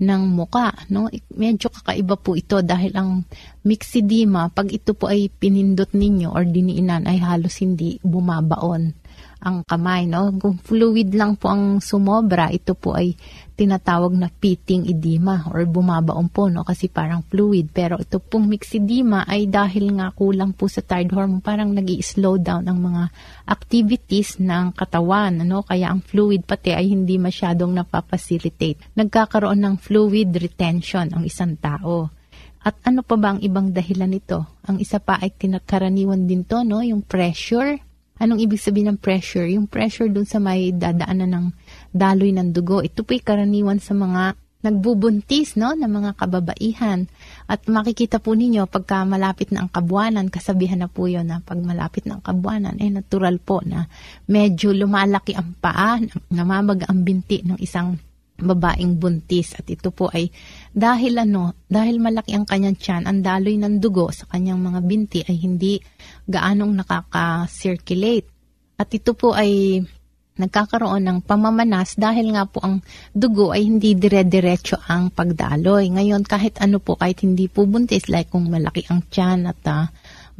ng 0.00 0.22
muka, 0.30 0.72
no? 0.88 1.10
Medyo 1.34 1.68
kakaiba 1.70 2.14
po 2.14 2.38
ito 2.38 2.62
dahil 2.62 2.94
ang 2.94 3.26
myxedema, 3.66 4.48
pag 4.54 4.70
ito 4.70 4.94
po 4.94 5.10
ay 5.10 5.28
pinindot 5.28 5.90
ninyo 5.90 6.30
or 6.30 6.46
diniinan, 6.46 7.04
ay 7.10 7.18
halos 7.18 7.58
hindi 7.60 7.98
bumabaon 8.00 8.94
ang 9.40 9.64
kamay, 9.64 10.04
no? 10.04 10.28
Kung 10.36 10.60
fluid 10.60 11.16
lang 11.16 11.40
po 11.40 11.48
ang 11.52 11.80
sumobra, 11.80 12.52
ito 12.52 12.76
po 12.76 12.92
ay 12.92 13.16
tinatawag 13.60 14.16
na 14.16 14.32
pitting 14.32 14.88
edema 14.88 15.44
or 15.52 15.68
bumabaon 15.68 16.32
po, 16.32 16.48
no? 16.48 16.64
Kasi 16.64 16.88
parang 16.88 17.20
fluid. 17.28 17.68
Pero 17.76 18.00
ito 18.00 18.16
pong 18.16 18.48
myxedema 18.48 19.28
ay 19.28 19.52
dahil 19.52 20.00
nga 20.00 20.08
kulang 20.16 20.56
po 20.56 20.64
sa 20.64 20.80
thyroid 20.80 21.12
hormone, 21.12 21.44
parang 21.44 21.76
nag 21.76 21.84
slow 22.00 22.40
down 22.40 22.64
ang 22.64 22.80
mga 22.80 23.12
activities 23.44 24.40
ng 24.40 24.72
katawan, 24.72 25.44
no? 25.44 25.60
Kaya 25.60 25.92
ang 25.92 26.00
fluid 26.00 26.48
pati 26.48 26.72
ay 26.72 26.88
hindi 26.88 27.20
masyadong 27.20 27.76
napapacilitate. 27.76 28.96
Nagkakaroon 28.96 29.60
ng 29.60 29.76
fluid 29.76 30.32
retention 30.40 31.12
ang 31.12 31.28
isang 31.28 31.60
tao. 31.60 32.08
At 32.64 32.80
ano 32.88 33.04
pa 33.04 33.20
ba 33.20 33.36
ang 33.36 33.40
ibang 33.44 33.76
dahilan 33.76 34.08
nito? 34.08 34.48
Ang 34.64 34.80
isa 34.80 34.96
pa 34.96 35.20
ay 35.20 35.36
kinakaraniwan 35.36 36.24
din 36.24 36.48
to, 36.48 36.64
no? 36.64 36.80
Yung 36.80 37.04
pressure 37.04 37.76
Anong 38.20 38.44
ibig 38.44 38.60
sabihin 38.60 38.92
ng 38.92 39.00
pressure? 39.00 39.48
Yung 39.48 39.64
pressure 39.64 40.12
dun 40.12 40.28
sa 40.28 40.36
may 40.36 40.76
dadaanan 40.76 41.32
ng 41.32 41.46
daloy 41.90 42.34
ng 42.34 42.54
dugo. 42.54 42.82
Ito 42.82 43.02
po'y 43.06 43.22
karaniwan 43.22 43.78
sa 43.82 43.94
mga 43.94 44.38
nagbubuntis 44.60 45.56
no 45.56 45.72
ng 45.72 45.88
mga 45.88 46.20
kababaihan 46.20 47.08
at 47.48 47.64
makikita 47.64 48.20
po 48.20 48.36
ninyo 48.36 48.68
pagka 48.68 49.08
malapit 49.08 49.48
na 49.56 49.64
ang 49.64 49.72
kabuanan 49.72 50.28
kasabihan 50.28 50.84
na 50.84 50.88
po 50.92 51.08
yon 51.08 51.32
na 51.32 51.40
pag 51.40 51.56
malapit 51.64 52.04
na 52.04 52.20
ang 52.20 52.22
kabuanan 52.24 52.76
eh 52.76 52.92
natural 52.92 53.40
po 53.40 53.64
na 53.64 53.88
medyo 54.28 54.76
lumalaki 54.76 55.32
ang 55.32 55.56
paa 55.56 55.96
namamag 56.28 56.84
ang 56.84 57.00
binti 57.00 57.40
ng 57.40 57.56
isang 57.56 57.96
babaeng 58.40 58.96
buntis 58.96 59.52
at 59.56 59.68
ito 59.68 59.92
po 59.92 60.08
ay 60.10 60.32
dahil 60.72 61.20
ano, 61.20 61.60
dahil 61.68 62.00
malaki 62.00 62.32
ang 62.32 62.48
kanyang 62.48 62.76
tiyan, 62.80 63.04
ang 63.04 63.20
daloy 63.20 63.60
ng 63.60 63.78
dugo 63.78 64.08
sa 64.10 64.24
kanyang 64.32 64.58
mga 64.58 64.80
binti 64.80 65.20
ay 65.28 65.36
hindi 65.36 65.76
gaanong 66.24 66.72
nakaka-circulate. 66.80 68.26
At 68.80 68.88
ito 68.96 69.12
po 69.12 69.36
ay 69.36 69.84
nagkakaroon 70.40 71.04
ng 71.04 71.18
pamamanas 71.22 72.00
dahil 72.00 72.32
nga 72.32 72.48
po 72.48 72.64
ang 72.64 72.80
dugo 73.12 73.52
ay 73.52 73.68
hindi 73.68 73.92
dire-diretso 73.92 74.80
ang 74.88 75.12
pagdaloy. 75.12 75.92
Ngayon 75.92 76.24
kahit 76.24 76.58
ano 76.64 76.80
po, 76.80 76.96
kahit 76.96 77.20
hindi 77.20 77.46
po 77.46 77.68
buntis, 77.68 78.08
like 78.08 78.32
kung 78.32 78.48
malaki 78.48 78.88
ang 78.88 79.04
tiyan 79.12 79.44
at 79.46 79.60
uh, 79.68 79.86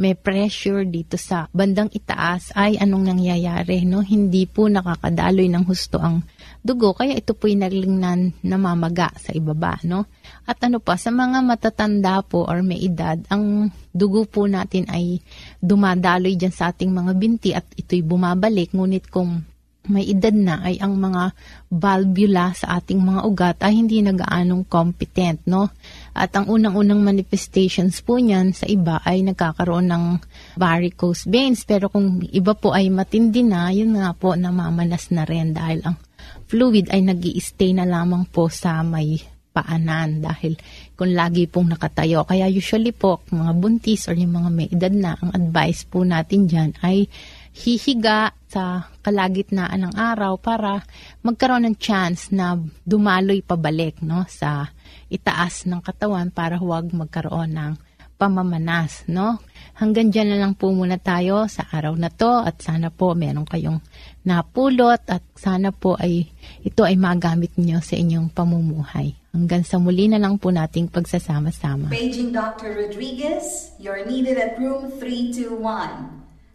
may 0.01 0.17
pressure 0.17 0.89
dito 0.89 1.21
sa 1.21 1.45
bandang 1.53 1.93
itaas 1.93 2.57
ay 2.57 2.81
anong 2.81 3.13
nangyayari, 3.13 3.85
no? 3.85 4.01
Hindi 4.01 4.49
po 4.49 4.65
nakakadaloy 4.65 5.53
ng 5.53 5.69
husto 5.69 6.01
ang 6.01 6.25
dugo, 6.65 6.97
kaya 6.97 7.21
ito 7.21 7.37
po'y 7.37 7.53
nalingnan 7.61 8.41
namamaga 8.41 9.13
sa 9.21 9.37
ibaba, 9.37 9.77
no? 9.85 10.09
At 10.49 10.57
ano 10.65 10.81
pa, 10.81 10.97
sa 10.97 11.13
mga 11.13 11.45
matatanda 11.45 12.25
po 12.25 12.49
or 12.49 12.65
may 12.65 12.81
edad, 12.81 13.21
ang 13.29 13.69
dugo 13.93 14.25
po 14.25 14.49
natin 14.49 14.89
ay 14.89 15.21
dumadaloy 15.61 16.33
dyan 16.33 16.55
sa 16.55 16.73
ating 16.73 16.89
mga 16.89 17.13
binti 17.21 17.51
at 17.53 17.69
ito'y 17.77 18.01
bumabalik, 18.01 18.73
ngunit 18.73 19.05
kung 19.13 19.45
may 19.91 20.07
edad 20.07 20.33
na 20.33 20.63
ay 20.63 20.79
ang 20.79 20.95
mga 20.97 21.35
valvula 21.69 22.55
sa 22.55 22.79
ating 22.79 23.03
mga 23.03 23.21
ugat 23.27 23.59
ay 23.67 23.83
hindi 23.83 24.01
nagaanong 24.01 24.65
competent, 24.71 25.43
no? 25.51 25.75
At 26.15 26.35
ang 26.39 26.47
unang-unang 26.47 27.03
manifestations 27.03 28.01
po 28.01 28.23
niyan 28.23 28.55
sa 28.55 28.71
iba 28.71 29.03
ay 29.03 29.27
nagkakaroon 29.27 29.91
ng 29.91 30.05
varicose 30.55 31.27
veins. 31.27 31.67
Pero 31.67 31.91
kung 31.91 32.23
iba 32.31 32.55
po 32.55 32.71
ay 32.71 32.91
matindi 32.91 33.43
na, 33.43 33.71
yun 33.75 33.99
nga 33.99 34.15
po 34.15 34.39
namamanas 34.39 35.11
na 35.11 35.27
rin 35.27 35.51
dahil 35.51 35.83
ang 35.83 35.99
fluid 36.51 36.91
ay 36.91 37.03
nag 37.03 37.23
stay 37.39 37.75
na 37.75 37.87
lamang 37.87 38.27
po 38.31 38.51
sa 38.51 38.83
may 38.83 39.19
paanan 39.51 40.23
dahil 40.23 40.55
kung 40.95 41.11
lagi 41.15 41.51
pong 41.51 41.75
nakatayo. 41.75 42.23
Kaya 42.23 42.47
usually 42.47 42.95
po, 42.95 43.23
mga 43.31 43.53
buntis 43.59 44.07
or 44.07 44.15
yung 44.15 44.35
mga 44.35 44.51
may 44.51 44.69
edad 44.71 44.95
na, 44.95 45.19
ang 45.19 45.35
advice 45.35 45.83
po 45.87 46.07
natin 46.07 46.47
dyan 46.47 46.71
ay 46.87 47.11
hihiga 47.51 48.35
sa 48.51 48.91
kalagitnaan 49.03 49.91
ng 49.91 49.95
araw 49.95 50.39
para 50.39 50.83
magkaroon 51.23 51.71
ng 51.71 51.77
chance 51.79 52.31
na 52.35 52.59
dumaloy 52.83 53.43
pabalik 53.43 54.03
no, 54.03 54.27
sa 54.27 54.71
itaas 55.11 55.67
ng 55.67 55.83
katawan 55.83 56.31
para 56.31 56.59
huwag 56.59 56.91
magkaroon 56.95 57.55
ng 57.55 57.73
pamamanas, 58.21 59.09
no? 59.09 59.41
Hanggang 59.81 60.13
dyan 60.13 60.37
na 60.37 60.39
lang 60.45 60.53
po 60.53 60.69
muna 60.69 61.01
tayo 61.01 61.49
sa 61.49 61.65
araw 61.73 61.97
na 61.97 62.13
to 62.13 62.29
at 62.45 62.61
sana 62.61 62.93
po 62.93 63.17
meron 63.17 63.49
kayong 63.49 63.81
napulot 64.29 65.01
at 65.09 65.25
sana 65.33 65.73
po 65.73 65.97
ay 65.97 66.29
ito 66.61 66.85
ay 66.85 67.01
magamit 67.01 67.57
niyo 67.57 67.81
sa 67.81 67.97
inyong 67.97 68.29
pamumuhay. 68.29 69.17
Hanggang 69.33 69.65
sa 69.65 69.81
muli 69.81 70.13
na 70.13 70.21
lang 70.21 70.37
po 70.37 70.53
nating 70.53 70.93
pagsasama-sama. 70.93 71.89
Paging 71.89 72.29
Dr. 72.29 72.77
Rodriguez, 72.77 73.73
you're 73.81 74.05
needed 74.05 74.37
at 74.37 74.61
room 74.61 74.93
321. 75.01 76.30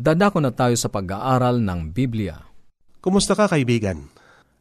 Dadako 0.00 0.40
na 0.40 0.48
tayo 0.48 0.72
sa 0.80 0.88
pag-aaral 0.88 1.60
ng 1.60 1.92
Biblia. 1.92 2.40
Kumusta 3.04 3.36
ka 3.36 3.52
kaibigan? 3.52 4.08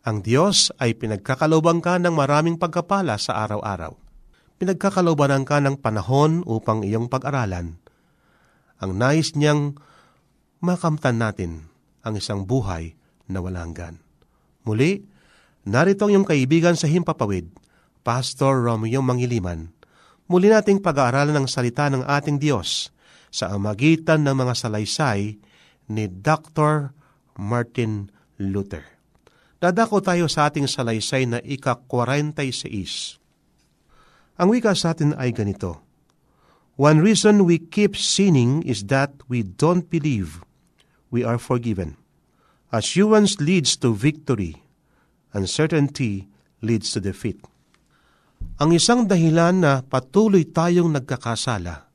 Ang 0.04 0.20
Diyos 0.20 0.68
ay 0.84 1.00
pinagkakalobang 1.00 1.80
ka 1.80 1.96
ng 1.96 2.12
maraming 2.12 2.60
pagkapala 2.60 3.16
sa 3.16 3.48
araw-araw. 3.48 3.96
Pinagkakalobanan 4.60 5.48
ka 5.48 5.64
ng 5.64 5.80
panahon 5.80 6.44
upang 6.44 6.84
iyong 6.84 7.08
pag-aralan. 7.08 7.80
Ang 8.84 8.92
nais 9.00 9.32
niyang 9.32 9.80
makamtan 10.60 11.24
natin 11.24 11.72
ang 12.04 12.20
isang 12.20 12.44
buhay 12.44 13.00
na 13.32 13.40
walang 13.40 13.72
hanggan. 13.72 13.96
Muli, 14.68 15.08
narito 15.64 16.04
ang 16.04 16.20
iyong 16.20 16.28
kaibigan 16.28 16.76
sa 16.76 16.92
Himpapawid, 16.92 17.48
Pastor 18.04 18.60
Romeo 18.60 19.00
Mangiliman. 19.00 19.72
Muli 20.28 20.52
nating 20.52 20.84
pag-aaralan 20.84 21.40
ng 21.40 21.48
salita 21.48 21.88
ng 21.88 22.04
ating 22.04 22.44
Diyos 22.44 22.92
sa 23.30 23.54
amagitan 23.54 24.26
ng 24.26 24.36
mga 24.36 24.54
salaysay 24.58 25.38
ni 25.90 26.06
Dr. 26.06 26.94
Martin 27.38 28.14
Luther. 28.38 28.86
Dadako 29.60 30.00
tayo 30.00 30.32
sa 30.32 30.48
ating 30.48 30.70
salaysay 30.70 31.28
na 31.28 31.40
ika-46. 31.44 33.20
Ang 34.40 34.48
wika 34.56 34.72
sa 34.72 34.96
atin 34.96 35.12
ay 35.20 35.36
ganito, 35.36 35.84
One 36.80 37.04
reason 37.04 37.44
we 37.44 37.60
keep 37.60 38.00
sinning 38.00 38.64
is 38.64 38.88
that 38.88 39.12
we 39.28 39.44
don't 39.44 39.92
believe 39.92 40.40
we 41.12 41.28
are 41.28 41.36
forgiven. 41.36 42.00
Assurance 42.72 43.44
leads 43.44 43.76
to 43.84 43.92
victory. 43.92 44.64
Uncertainty 45.36 46.32
leads 46.64 46.96
to 46.96 47.04
defeat. 47.04 47.44
Ang 48.64 48.80
isang 48.80 49.12
dahilan 49.12 49.60
na 49.60 49.84
patuloy 49.84 50.48
tayong 50.48 50.96
nagkakasala 50.96 51.89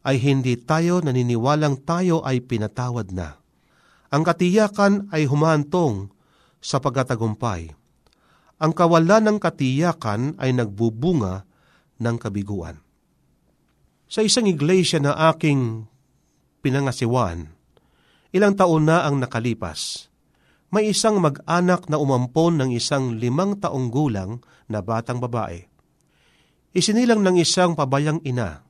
ay 0.00 0.16
hindi 0.16 0.56
tayo 0.56 1.04
naniniwalang 1.04 1.84
tayo 1.84 2.24
ay 2.24 2.40
pinatawad 2.40 3.12
na. 3.12 3.36
Ang 4.10 4.22
katiyakan 4.24 5.12
ay 5.12 5.28
humantong 5.28 6.10
sa 6.58 6.80
pagkatagumpay. 6.80 7.72
Ang 8.60 8.72
kawalan 8.76 9.24
ng 9.24 9.38
katiyakan 9.40 10.36
ay 10.36 10.52
nagbubunga 10.52 11.48
ng 12.00 12.16
kabiguan. 12.20 12.80
Sa 14.10 14.20
isang 14.26 14.50
iglesia 14.50 14.98
na 14.98 15.14
aking 15.30 15.86
pinangasiwan, 16.60 17.54
ilang 18.34 18.58
taon 18.58 18.90
na 18.90 19.06
ang 19.06 19.22
nakalipas. 19.22 20.10
May 20.70 20.90
isang 20.90 21.22
mag-anak 21.22 21.86
na 21.90 21.98
umampon 21.98 22.58
ng 22.58 22.70
isang 22.74 23.18
limang 23.18 23.58
taong 23.58 23.90
gulang 23.90 24.42
na 24.70 24.82
batang 24.82 25.18
babae. 25.18 25.66
Isinilang 26.70 27.26
ng 27.26 27.42
isang 27.42 27.74
pabayang 27.74 28.22
ina 28.22 28.69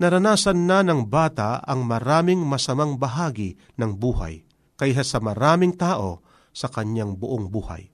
naranasan 0.00 0.64
na 0.64 0.80
ng 0.80 1.06
bata 1.06 1.60
ang 1.60 1.84
maraming 1.84 2.40
masamang 2.40 2.96
bahagi 2.96 3.60
ng 3.76 4.00
buhay 4.00 4.42
kaysa 4.80 5.04
sa 5.04 5.18
maraming 5.20 5.76
tao 5.76 6.24
sa 6.56 6.72
kanyang 6.72 7.20
buong 7.20 7.52
buhay. 7.52 7.92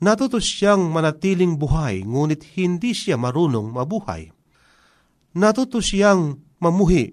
Natuto 0.00 0.40
siyang 0.40 0.88
manatiling 0.88 1.60
buhay 1.60 2.08
ngunit 2.08 2.56
hindi 2.56 2.96
siya 2.96 3.20
marunong 3.20 3.68
mabuhay. 3.76 4.32
Natuto 5.36 5.84
siyang 5.84 6.40
mamuhi 6.64 7.12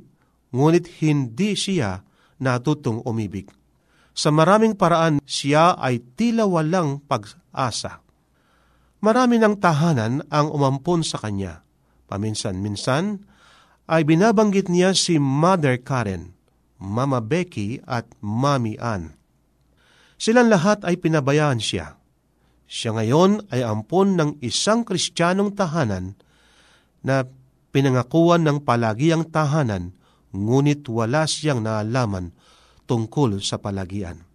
ngunit 0.56 1.04
hindi 1.04 1.52
siya 1.60 2.00
natutong 2.40 3.04
umibig. 3.04 3.52
Sa 4.16 4.32
maraming 4.32 4.80
paraan 4.80 5.20
siya 5.28 5.76
ay 5.76 6.00
tila 6.16 6.48
walang 6.48 7.04
pag-asa. 7.04 8.02
Marami 9.04 9.38
ng 9.38 9.62
tahanan 9.62 10.26
ang 10.32 10.48
umampon 10.50 11.06
sa 11.06 11.22
kanya. 11.22 11.62
Paminsan-minsan, 12.10 13.22
ay 13.88 14.04
binabanggit 14.04 14.68
niya 14.68 14.92
si 14.92 15.16
Mother 15.16 15.80
Karen, 15.80 16.36
Mama 16.78 17.24
Becky 17.24 17.80
at 17.88 18.06
Mami 18.20 18.76
Ann. 18.78 19.16
Silang 20.20 20.52
lahat 20.52 20.84
ay 20.84 21.00
pinabayaan 21.00 21.64
siya. 21.64 21.96
Siya 22.68 22.92
ngayon 23.00 23.48
ay 23.48 23.64
ampon 23.64 24.20
ng 24.20 24.44
isang 24.44 24.84
kristyanong 24.84 25.56
tahanan 25.56 26.20
na 27.00 27.24
pinangakuan 27.72 28.44
ng 28.44 28.68
palagiang 28.68 29.24
tahanan 29.24 29.96
ngunit 30.36 30.84
wala 30.92 31.24
siyang 31.24 31.64
naalaman 31.64 32.36
tungkol 32.92 33.40
sa 33.40 33.56
palagian. 33.56 34.28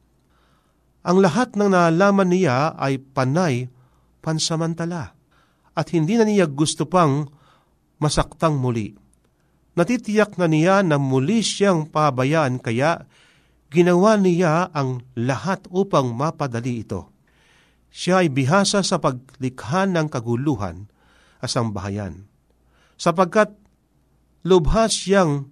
Ang 1.05 1.21
lahat 1.21 1.59
ng 1.61 1.77
naalaman 1.77 2.33
niya 2.33 2.73
ay 2.79 2.97
panay 2.97 3.69
pansamantala 4.25 5.13
at 5.77 5.87
hindi 5.93 6.17
na 6.17 6.25
niya 6.25 6.49
gusto 6.49 6.89
pang 6.89 7.29
masaktang 8.01 8.57
muli 8.57 9.02
natitiyak 9.79 10.37
na 10.37 10.47
niya 10.49 10.85
na 10.85 11.01
muli 11.01 11.41
siyang 11.41 11.89
pabayaan 11.89 12.61
kaya 12.61 13.09
ginawa 13.73 14.21
niya 14.21 14.69
ang 14.77 15.01
lahat 15.17 15.65
upang 15.73 16.13
mapadali 16.13 16.85
ito. 16.85 17.09
Siya 17.93 18.25
ay 18.25 18.33
bihasa 18.33 18.81
sa 18.81 19.01
paglikha 19.01 19.85
ng 19.85 20.09
kaguluhan 20.09 20.89
asang 21.45 21.75
bahayan, 21.75 22.31
sapagkat 22.97 23.53
lubhas 24.47 24.95
siyang 24.95 25.51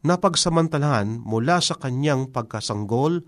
napagsamantalahan 0.00 1.20
mula 1.20 1.60
sa 1.60 1.76
kanyang 1.76 2.32
pagkasanggol, 2.32 3.22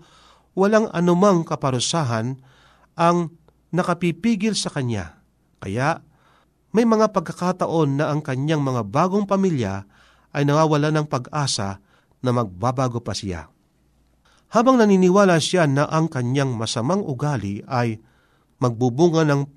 walang 0.57 0.89
anumang 0.89 1.45
kaparusahan 1.45 2.41
ang 2.97 3.37
nakapipigil 3.69 4.57
sa 4.57 4.73
kanya. 4.73 5.21
Kaya 5.61 6.01
may 6.73 6.83
mga 6.83 7.13
pagkakataon 7.13 8.01
na 8.01 8.09
ang 8.09 8.25
kanyang 8.25 8.65
mga 8.65 8.89
bagong 8.89 9.29
pamilya 9.29 9.85
ay 10.33 10.43
nawawala 10.43 10.89
ng 10.89 11.07
pag-asa 11.07 11.79
na 12.19 12.29
magbabago 12.33 12.99
pa 12.99 13.13
siya. 13.13 13.47
Habang 14.53 14.77
naniniwala 14.77 15.37
siya 15.41 15.65
na 15.65 15.89
ang 15.89 16.09
kanyang 16.09 16.53
masamang 16.53 17.01
ugali 17.01 17.65
ay 17.65 17.97
magbubunga 18.61 19.25
ng 19.25 19.49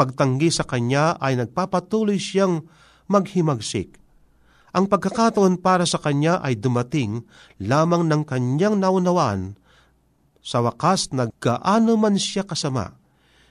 pagtanggi 0.00 0.48
sa 0.48 0.64
kanya 0.64 1.20
ay 1.20 1.36
nagpapatuloy 1.36 2.16
siyang 2.16 2.64
maghimagsik. 3.04 4.00
Ang 4.70 4.86
pagkakataon 4.86 5.60
para 5.60 5.84
sa 5.84 6.00
kanya 6.00 6.40
ay 6.40 6.56
dumating 6.56 7.26
lamang 7.60 8.06
ng 8.06 8.22
kanyang 8.24 8.80
naunawaan. 8.80 9.58
Sa 10.40 10.64
wakas, 10.64 11.12
nagkaano 11.12 12.00
man 12.00 12.16
siya 12.16 12.48
kasama, 12.48 12.96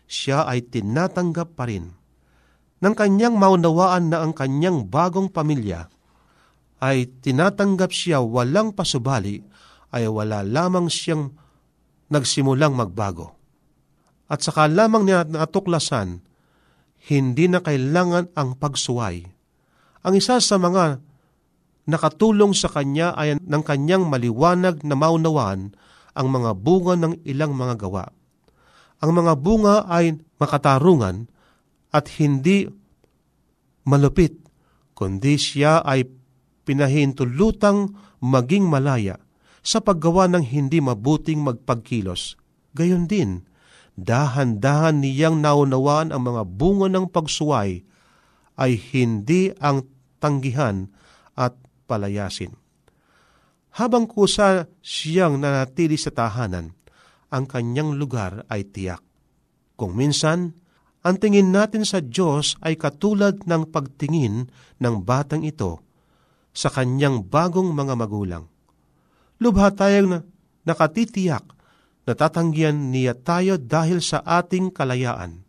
siya 0.10 0.50
ay 0.50 0.66
tinatanggap 0.66 1.54
pa 1.54 1.70
rin. 1.70 1.99
Nang 2.80 2.96
kanyang 2.96 3.36
maunawaan 3.36 4.08
na 4.08 4.24
ang 4.24 4.32
kanyang 4.32 4.88
bagong 4.88 5.28
pamilya 5.28 5.92
ay 6.80 7.12
tinatanggap 7.20 7.92
siya 7.92 8.24
walang 8.24 8.72
pasubali, 8.72 9.44
ay 9.92 10.08
wala 10.08 10.46
lamang 10.48 10.88
siyang 10.88 11.36
nagsimulang 12.08 12.72
magbago. 12.72 13.36
At 14.32 14.46
saka 14.46 14.70
lamang 14.72 15.04
niya 15.04 15.28
natuklasan, 15.28 16.24
hindi 17.10 17.46
na 17.52 17.60
kailangan 17.60 18.32
ang 18.38 18.56
pagsuway. 18.56 19.28
Ang 20.06 20.14
isa 20.16 20.40
sa 20.40 20.56
mga 20.56 21.04
nakatulong 21.90 22.54
sa 22.54 22.70
kanya 22.72 23.12
ay 23.18 23.42
ng 23.42 23.64
kanyang 23.66 24.06
maliwanag 24.08 24.86
na 24.86 24.94
maunawaan 24.94 25.74
ang 26.14 26.28
mga 26.30 26.52
bunga 26.56 26.94
ng 26.96 27.26
ilang 27.26 27.58
mga 27.58 27.76
gawa. 27.82 28.14
Ang 29.02 29.12
mga 29.16 29.34
bunga 29.40 29.76
ay 29.90 30.20
makatarungan 30.38 31.28
at 31.90 32.06
hindi 32.22 32.70
malupit, 33.86 34.38
kundi 34.94 35.36
siya 35.40 35.82
ay 35.82 36.06
pinahintulutang 36.68 37.98
maging 38.22 38.70
malaya 38.70 39.18
sa 39.66 39.82
paggawa 39.82 40.30
ng 40.30 40.46
hindi 40.46 40.78
mabuting 40.80 41.42
magpagkilos. 41.42 42.38
Gayon 42.78 43.10
din, 43.10 43.44
dahan-dahan 43.98 45.02
niyang 45.02 45.42
naunawaan 45.42 46.14
ang 46.14 46.24
mga 46.30 46.44
bunga 46.46 46.88
ng 46.94 47.10
pagsuway 47.10 47.84
ay 48.60 48.72
hindi 48.94 49.50
ang 49.58 49.88
tanggihan 50.20 50.92
at 51.34 51.56
palayasin. 51.88 52.54
Habang 53.80 54.06
kusa 54.06 54.68
siyang 54.84 55.40
nanatili 55.40 55.96
sa 55.96 56.12
tahanan, 56.12 56.76
ang 57.32 57.46
kanyang 57.48 57.96
lugar 57.96 58.44
ay 58.52 58.68
tiyak. 58.68 59.00
Kung 59.80 59.96
minsan, 59.96 60.59
ang 61.00 61.16
tingin 61.16 61.56
natin 61.56 61.88
sa 61.88 62.04
Diyos 62.04 62.60
ay 62.60 62.76
katulad 62.76 63.48
ng 63.48 63.72
pagtingin 63.72 64.52
ng 64.84 64.96
batang 65.08 65.48
ito 65.48 65.80
sa 66.52 66.68
kanyang 66.68 67.24
bagong 67.24 67.72
mga 67.72 67.94
magulang. 67.96 68.46
Lubha 69.40 69.72
tayong 69.72 70.20
nakatitiyak 70.68 71.46
na 72.04 72.14
tatanggihan 72.18 72.76
niya 72.76 73.16
tayo 73.16 73.56
dahil 73.56 74.04
sa 74.04 74.20
ating 74.26 74.76
kalayaan, 74.76 75.46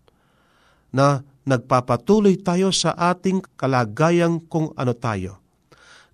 na 0.95 1.27
nagpapatuloy 1.49 2.39
tayo 2.39 2.71
sa 2.71 2.95
ating 2.95 3.43
kalagayang 3.59 4.45
kung 4.47 4.71
ano 4.79 4.95
tayo. 4.95 5.43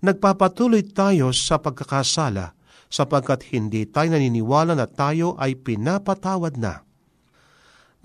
Nagpapatuloy 0.01 0.87
tayo 0.93 1.29
sa 1.35 1.61
pagkakasala 1.61 2.57
sapagkat 2.87 3.51
hindi 3.51 3.83
tayo 3.85 4.15
naniniwala 4.15 4.73
na 4.73 4.87
tayo 4.87 5.35
ay 5.35 5.59
pinapatawad 5.59 6.55
na 6.55 6.86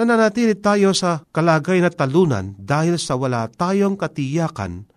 nananatili 0.01 0.57
tayo 0.57 0.97
sa 0.97 1.25
kalagay 1.35 1.81
na 1.85 1.93
talunan 1.93 2.57
dahil 2.57 2.97
sa 2.97 3.17
wala 3.19 3.49
tayong 3.53 3.97
katiyakan 3.97 4.89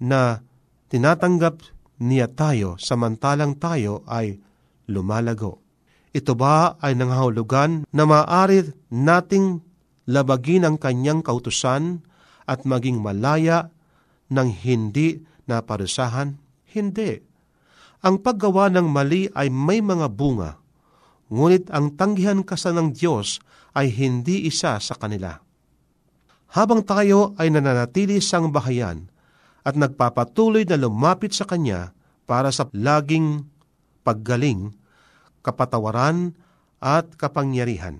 na 0.00 0.40
tinatanggap 0.88 1.60
niya 2.00 2.30
tayo 2.32 2.76
samantalang 2.80 3.56
tayo 3.56 4.02
ay 4.10 4.40
lumalago. 4.90 5.62
Ito 6.14 6.38
ba 6.38 6.78
ay 6.78 6.94
nangahulugan 6.94 7.90
na 7.90 8.02
maaari 8.06 8.70
nating 8.92 9.64
labagin 10.06 10.62
ang 10.62 10.78
kanyang 10.78 11.26
kautusan 11.26 12.06
at 12.46 12.62
maging 12.62 13.02
malaya 13.02 13.72
ng 14.30 14.48
hindi 14.62 15.24
naparusahan? 15.50 16.38
Hindi. 16.70 17.18
Ang 18.04 18.20
paggawa 18.20 18.68
ng 18.68 18.86
mali 18.86 19.32
ay 19.32 19.48
may 19.48 19.80
mga 19.80 20.12
bunga, 20.12 20.60
ngunit 21.34 21.66
ang 21.74 21.98
tanggihan 21.98 22.46
kasa 22.46 22.70
ng 22.70 22.94
Diyos 22.94 23.42
ay 23.74 23.90
hindi 23.90 24.46
isa 24.46 24.78
sa 24.78 24.94
kanila. 24.94 25.42
Habang 26.54 26.86
tayo 26.86 27.34
ay 27.34 27.50
nananatili 27.50 28.22
sang 28.22 28.54
bahayan 28.54 29.10
at 29.66 29.74
nagpapatuloy 29.74 30.62
na 30.62 30.78
lumapit 30.78 31.34
sa 31.34 31.42
Kanya 31.42 31.90
para 32.30 32.54
sa 32.54 32.70
laging 32.70 33.42
paggaling, 34.06 34.70
kapatawaran 35.42 36.38
at 36.78 37.10
kapangyarihan. 37.18 37.98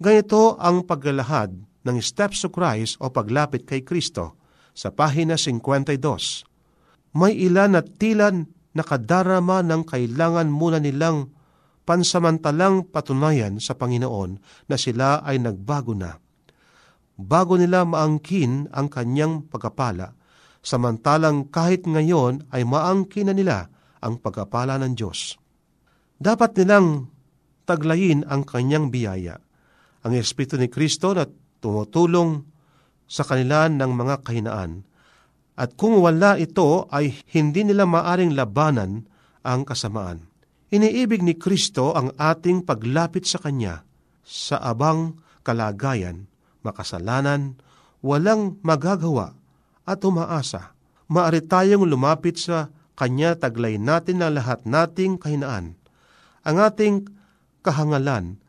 Ganito 0.00 0.56
ang 0.56 0.88
paglalahad 0.88 1.52
ng 1.84 1.96
Steps 2.00 2.42
to 2.42 2.48
Christ 2.48 2.96
o 3.04 3.12
paglapit 3.12 3.68
kay 3.68 3.84
Kristo 3.84 4.40
sa 4.72 4.88
pahina 4.88 5.36
52. 5.36 6.00
May 7.16 7.36
ilan 7.36 7.76
na 7.76 7.82
tila 7.84 8.32
nakadarama 8.76 9.64
ng 9.64 9.82
kailangan 9.88 10.48
muna 10.52 10.80
nilang 10.80 11.35
pansamantalang 11.86 12.90
patunayan 12.90 13.62
sa 13.62 13.78
Panginoon 13.78 14.42
na 14.66 14.76
sila 14.76 15.22
ay 15.22 15.38
nagbago 15.38 15.94
na. 15.94 16.18
Bago 17.16 17.56
nila 17.56 17.86
maangkin 17.86 18.68
ang 18.74 18.92
kanyang 18.92 19.48
pagkapala, 19.48 20.12
samantalang 20.60 21.48
kahit 21.48 21.86
ngayon 21.86 22.44
ay 22.52 22.66
maangkin 22.66 23.30
na 23.30 23.34
nila 23.38 23.58
ang 24.02 24.20
pagkapala 24.20 24.76
ng 24.82 24.92
Diyos. 24.98 25.38
Dapat 26.18 26.60
nilang 26.60 27.08
taglayin 27.64 28.26
ang 28.28 28.44
kanyang 28.44 28.92
biyaya, 28.92 29.38
ang 30.04 30.12
Espiritu 30.12 30.60
ni 30.60 30.68
Kristo 30.68 31.16
na 31.16 31.24
tumutulong 31.62 32.44
sa 33.06 33.22
kanila 33.22 33.70
ng 33.70 33.92
mga 33.94 34.14
kahinaan, 34.26 34.82
at 35.56 35.72
kung 35.72 36.04
wala 36.04 36.36
ito 36.36 36.84
ay 36.92 37.16
hindi 37.32 37.64
nila 37.64 37.88
maaring 37.88 38.36
labanan 38.36 39.08
ang 39.40 39.64
kasamaan. 39.64 40.35
Iniibig 40.66 41.22
ni 41.22 41.38
Kristo 41.38 41.94
ang 41.94 42.10
ating 42.18 42.66
paglapit 42.66 43.22
sa 43.22 43.38
Kanya 43.38 43.86
sa 44.26 44.58
abang 44.58 45.22
kalagayan, 45.46 46.26
makasalanan, 46.66 47.54
walang 48.02 48.58
magagawa 48.66 49.38
at 49.86 50.02
umaasa. 50.02 50.74
Maari 51.06 51.46
tayong 51.46 51.86
lumapit 51.86 52.42
sa 52.42 52.74
Kanya 52.98 53.38
taglay 53.38 53.78
natin 53.78 54.24
na 54.24 54.32
lahat 54.32 54.66
nating 54.66 55.22
kahinaan, 55.22 55.78
ang 56.42 56.56
ating 56.58 57.06
kahangalan 57.62 58.42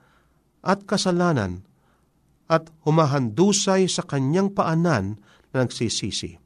at 0.66 0.90
kasalanan 0.90 1.68
at 2.50 2.72
humahandusay 2.82 3.86
sa 3.86 4.02
Kanyang 4.02 4.58
paanan 4.58 5.22
na 5.54 5.68
nagsisisi. 5.68 6.42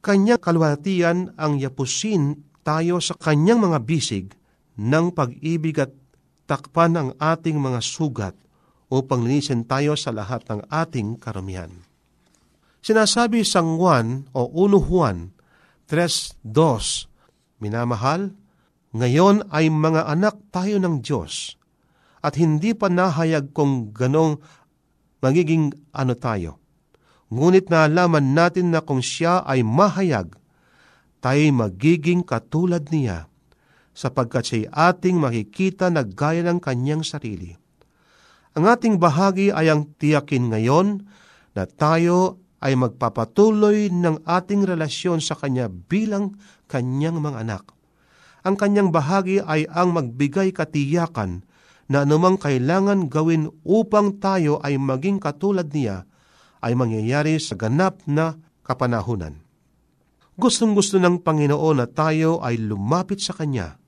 Kanyang 0.00 0.40
kalwatian 0.40 1.36
ang 1.36 1.60
yapusin 1.60 2.40
tayo 2.64 2.96
sa 3.04 3.12
Kanyang 3.20 3.60
mga 3.60 3.78
bisig 3.84 4.32
ng 4.80 5.12
pag-ibig 5.12 5.76
at 5.76 5.92
takpan 6.48 6.96
ang 6.96 7.08
ating 7.20 7.60
mga 7.60 7.84
sugat 7.84 8.34
upang 8.88 9.28
linisin 9.28 9.68
tayo 9.68 9.92
sa 9.94 10.10
lahat 10.10 10.42
ng 10.48 10.64
ating 10.72 11.20
karamihan. 11.20 11.70
Sinasabi 12.80 13.44
sang 13.44 13.76
Juan 13.76 14.26
o 14.32 14.48
1 14.48 14.88
Juan 14.88 15.36
3.2, 15.86 16.42
Minamahal, 17.60 18.32
ngayon 18.96 19.46
ay 19.52 19.70
mga 19.70 20.08
anak 20.08 20.40
tayo 20.50 20.80
ng 20.80 21.04
Diyos 21.04 21.60
at 22.24 22.34
hindi 22.40 22.74
pa 22.74 22.90
nahayag 22.90 23.54
kung 23.54 23.94
ganong 23.94 24.42
magiging 25.22 25.70
ano 25.94 26.16
tayo. 26.18 26.58
Ngunit 27.30 27.70
naalaman 27.70 28.34
natin 28.34 28.74
na 28.74 28.82
kung 28.82 28.98
siya 28.98 29.46
ay 29.46 29.62
mahayag, 29.62 30.34
tayo 31.22 31.42
magiging 31.54 32.26
katulad 32.26 32.90
niya 32.90 33.29
sapagkat 34.00 34.48
siya'y 34.48 34.72
ating 34.72 35.20
makikita 35.20 35.92
na 35.92 36.00
gaya 36.00 36.40
ng 36.48 36.56
kanyang 36.56 37.04
sarili. 37.04 37.52
Ang 38.56 38.64
ating 38.64 38.96
bahagi 38.96 39.52
ay 39.52 39.68
ang 39.68 39.92
tiyakin 40.00 40.48
ngayon 40.48 41.04
na 41.52 41.68
tayo 41.68 42.40
ay 42.64 42.80
magpapatuloy 42.80 43.92
ng 43.92 44.24
ating 44.24 44.64
relasyon 44.64 45.20
sa 45.20 45.36
Kanya 45.36 45.68
bilang 45.68 46.36
Kanyang 46.68 47.20
mga 47.20 47.44
anak. 47.44 47.64
Ang 48.44 48.56
Kanyang 48.56 48.88
bahagi 48.92 49.40
ay 49.44 49.68
ang 49.68 49.96
magbigay 49.96 50.52
katiyakan 50.52 51.44
na 51.90 52.04
anumang 52.04 52.40
kailangan 52.40 53.08
gawin 53.08 53.52
upang 53.64 54.20
tayo 54.20 54.60
ay 54.64 54.76
maging 54.76 55.20
katulad 55.20 55.68
niya 55.72 56.08
ay 56.60 56.76
mangyayari 56.76 57.40
sa 57.40 57.56
ganap 57.56 58.04
na 58.04 58.36
kapanahunan. 58.62 59.40
Gustong 60.36 60.72
gusto 60.72 60.96
ng 61.00 61.20
Panginoon 61.20 61.76
na 61.80 61.86
tayo 61.88 62.40
ay 62.40 62.60
lumapit 62.60 63.20
sa 63.20 63.36
Kanya 63.36 63.80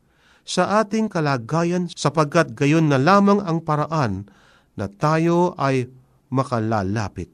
sa 0.42 0.82
ating 0.82 1.06
kalagayan 1.06 1.86
sapagkat 1.90 2.58
gayon 2.58 2.90
na 2.90 2.98
lamang 2.98 3.38
ang 3.42 3.62
paraan 3.62 4.26
na 4.74 4.90
tayo 4.90 5.54
ay 5.60 5.86
makalalapit. 6.32 7.30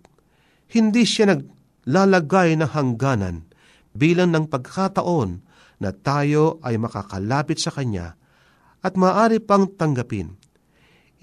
Hindi 0.69 1.09
siya 1.09 1.33
naglalagay 1.33 2.59
ng 2.61 2.71
hangganan 2.75 3.49
bilang 3.97 4.35
ng 4.37 4.53
pagkataon 4.53 5.41
na 5.81 5.91
tayo 5.95 6.59
ay 6.61 6.77
makakalapit 6.77 7.63
sa 7.63 7.73
Kanya 7.73 8.19
at 8.83 8.95
maaari 8.99 9.41
pang 9.41 9.67
tanggapin. 9.67 10.37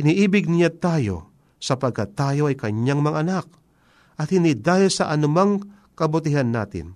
Iniibig 0.01 0.49
niya 0.49 0.73
tayo 0.73 1.31
sapagkat 1.61 2.17
tayo 2.17 2.49
ay 2.49 2.57
Kanyang 2.57 3.03
mga 3.03 3.19
anak 3.21 3.47
at 4.15 4.31
hindi 4.31 4.55
dahil 4.55 4.89
sa 4.89 5.11
anumang 5.11 5.63
kabutihan 5.93 6.47
natin. 6.47 6.95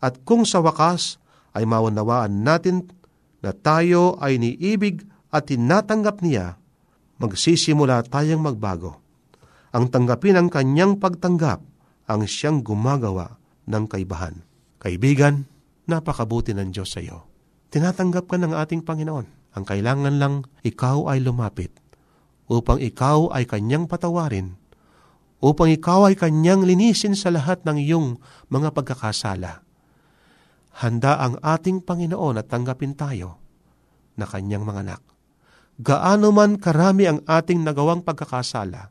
At 0.00 0.24
kung 0.24 0.44
sa 0.44 0.60
wakas 0.60 1.16
ay 1.56 1.64
maunawaan 1.64 2.44
natin 2.44 2.88
na 3.44 3.52
tayo 3.52 4.16
ay 4.24 4.40
niibig 4.40 5.04
at 5.28 5.52
tinatanggap 5.52 6.24
niya, 6.24 6.56
magsisimula 7.20 8.08
tayong 8.08 8.40
magbago. 8.40 9.04
Ang 9.76 9.92
tanggapin 9.92 10.40
ang 10.40 10.48
kanyang 10.48 10.96
pagtanggap 10.96 11.60
ang 12.08 12.24
siyang 12.24 12.64
gumagawa 12.64 13.36
ng 13.68 13.84
kaibahan. 13.84 14.40
Kaibigan, 14.80 15.44
napakabuti 15.84 16.56
ng 16.56 16.72
Diyos 16.72 16.96
sa 16.96 17.04
iyo. 17.04 17.28
Tinatanggap 17.68 18.32
ka 18.32 18.40
ng 18.40 18.56
ating 18.56 18.80
Panginoon. 18.80 19.26
Ang 19.54 19.64
kailangan 19.68 20.16
lang 20.16 20.34
ikaw 20.64 21.12
ay 21.12 21.20
lumapit 21.20 21.84
upang 22.48 22.80
ikaw 22.80 23.32
ay 23.32 23.48
kanyang 23.48 23.88
patawarin, 23.88 24.60
upang 25.40 25.72
ikaw 25.72 26.08
ay 26.08 26.14
kanyang 26.16 26.64
linisin 26.64 27.16
sa 27.16 27.32
lahat 27.32 27.64
ng 27.64 27.80
iyong 27.80 28.08
mga 28.52 28.72
pagkakasala. 28.72 29.63
Handa 30.74 31.22
ang 31.22 31.38
ating 31.38 31.86
Panginoon 31.86 32.42
at 32.42 32.50
tanggapin 32.50 32.98
tayo 32.98 33.38
na 34.18 34.26
kanyang 34.26 34.66
mga 34.66 34.80
anak. 34.82 35.02
Gaano 35.78 36.30
man 36.30 36.58
karami 36.58 37.06
ang 37.10 37.22
ating 37.26 37.62
nagawang 37.62 38.02
pagkakasala, 38.02 38.90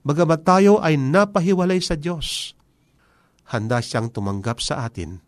bagamat 0.00 0.40
tayo 0.44 0.80
ay 0.80 0.96
napahiwalay 0.96 1.80
sa 1.80 1.96
Diyos, 1.96 2.56
handa 3.52 3.84
siyang 3.84 4.08
tumanggap 4.08 4.60
sa 4.60 4.88
atin 4.88 5.20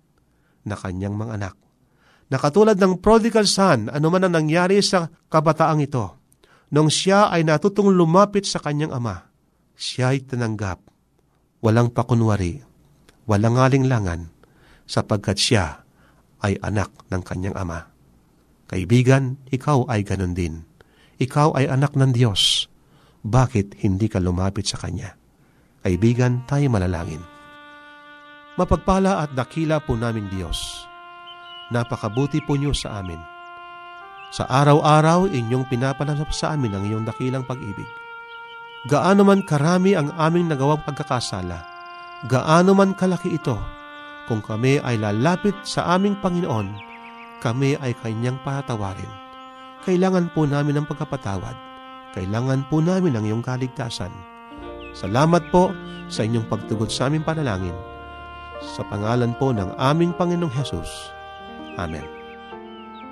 na 0.64 0.76
kanyang 0.76 1.16
mga 1.16 1.32
anak. 1.40 1.56
Na 2.28 2.36
katulad 2.36 2.76
ng 2.76 3.00
prodigal 3.00 3.48
son, 3.48 3.88
anuman 3.88 4.28
ang 4.28 4.36
nangyari 4.36 4.80
sa 4.84 5.08
kabataang 5.32 5.80
ito, 5.80 6.20
nung 6.72 6.92
siya 6.92 7.32
ay 7.32 7.44
natutong 7.44 7.88
lumapit 7.92 8.44
sa 8.44 8.60
kanyang 8.60 8.92
ama, 8.92 9.28
siya 9.72 10.12
ay 10.12 10.24
tinanggap. 10.24 10.84
Walang 11.64 11.90
pakunwari, 11.90 12.60
walang 13.24 13.56
alinglangan, 13.56 14.37
sapagkat 14.88 15.36
siya 15.36 15.84
ay 16.40 16.56
anak 16.64 16.88
ng 17.12 17.22
kanyang 17.22 17.54
ama. 17.54 17.92
Kaibigan, 18.68 19.36
ikaw 19.52 19.84
ay 19.88 20.02
ganun 20.02 20.32
din. 20.32 20.64
Ikaw 21.20 21.56
ay 21.60 21.68
anak 21.68 21.92
ng 21.94 22.16
Diyos. 22.16 22.66
Bakit 23.24 23.84
hindi 23.84 24.08
ka 24.08 24.22
lumapit 24.22 24.68
sa 24.70 24.80
Kanya? 24.80 25.16
Kaibigan, 25.82 26.44
tayo 26.44 26.68
malalangin. 26.68 27.20
Mapagpala 28.60 29.22
at 29.24 29.32
dakila 29.32 29.78
po 29.82 29.94
namin 29.94 30.26
Diyos. 30.30 30.58
Napakabuti 31.70 32.42
po 32.42 32.58
niyo 32.58 32.74
sa 32.74 33.00
amin. 33.02 33.18
Sa 34.28 34.44
araw-araw, 34.44 35.32
inyong 35.32 35.68
pinapanasap 35.72 36.28
sa 36.34 36.52
amin 36.52 36.76
ang 36.76 36.84
iyong 36.84 37.04
dakilang 37.08 37.48
pag-ibig. 37.48 37.88
Gaano 38.86 39.24
man 39.24 39.42
karami 39.42 39.96
ang 39.96 40.12
aming 40.14 40.52
nagawang 40.52 40.84
pagkakasala, 40.84 41.64
gaano 42.28 42.72
man 42.76 42.92
kalaki 42.94 43.34
ito, 43.34 43.56
kung 44.28 44.44
kami 44.44 44.76
ay 44.84 45.00
lalapit 45.00 45.56
sa 45.64 45.96
aming 45.96 46.14
Panginoon, 46.20 46.68
kami 47.40 47.80
ay 47.80 47.96
Kanyang 48.04 48.36
patawarin. 48.44 49.08
Kailangan 49.88 50.28
po 50.36 50.44
namin 50.44 50.78
ng 50.78 50.86
pagkapatawad. 50.86 51.56
Kailangan 52.12 52.68
po 52.68 52.84
namin 52.84 53.16
ang 53.16 53.24
iyong 53.24 53.44
kaligtasan. 53.44 54.12
Salamat 54.92 55.48
po 55.48 55.72
sa 56.12 56.28
inyong 56.28 56.44
pagtugon 56.44 56.92
sa 56.92 57.08
aming 57.08 57.24
panalangin 57.24 57.76
sa 58.60 58.82
pangalan 58.90 59.32
po 59.38 59.54
ng 59.54 59.70
aming 59.78 60.10
Panginoong 60.12 60.52
Hesus. 60.52 60.90
Amen. 61.78 62.17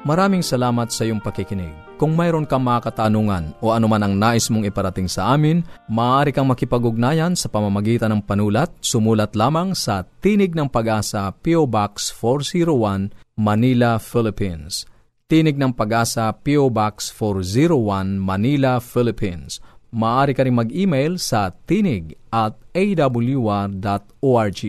Maraming 0.06 0.38
salamat 0.38 0.94
sa 0.94 1.02
iyong 1.02 1.18
pakikinig. 1.18 1.74
Kung 1.98 2.14
mayroon 2.14 2.46
kang 2.46 2.62
mga 2.62 2.86
katanungan 2.94 3.58
o 3.58 3.74
anuman 3.74 4.06
ang 4.06 4.14
nais 4.14 4.46
mong 4.46 4.62
iparating 4.70 5.10
sa 5.10 5.34
amin, 5.34 5.66
maaari 5.90 6.30
kang 6.30 6.46
makipag-ugnayan 6.46 7.34
sa 7.34 7.50
pamamagitan 7.50 8.14
ng 8.14 8.22
panulat. 8.22 8.70
Sumulat 8.78 9.34
lamang 9.34 9.74
sa 9.74 10.06
Tinig 10.22 10.54
ng 10.54 10.70
Pag-asa, 10.70 11.26
P.O. 11.42 11.66
Box 11.66 12.14
401, 12.14 13.10
Manila, 13.34 13.98
Philippines. 13.98 14.86
Tinig 15.26 15.58
ng 15.58 15.74
Pag-asa, 15.74 16.30
P.O. 16.38 16.70
Box 16.70 17.10
401, 17.10 18.22
Manila, 18.22 18.78
Philippines. 18.78 19.58
Maaari 19.90 20.38
ka 20.38 20.46
rin 20.46 20.54
mag-email 20.54 21.18
sa 21.18 21.50
tinig 21.66 22.14
at 22.30 22.54
awr.org 22.78 24.62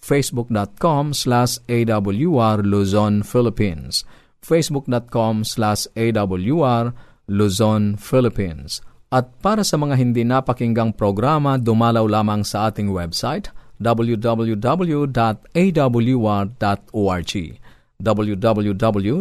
facebook.com 0.00 1.12
slash 1.14 1.60
awr 1.68 2.56
Luzon, 2.64 3.22
Philippines. 3.22 4.04
facebook.com 4.40 5.44
slash 5.44 5.86
awr 5.94 6.92
Luzon, 7.28 7.94
Philippines. 8.00 8.82
At 9.10 9.30
para 9.44 9.62
sa 9.62 9.78
mga 9.78 9.94
hindi 9.98 10.22
napakinggang 10.26 10.94
programa, 10.96 11.58
dumalaw 11.58 12.06
lamang 12.08 12.42
sa 12.42 12.70
ating 12.70 12.90
website 12.90 13.52
www.awr.org 13.80 14.62
www.awr.org 18.00 19.20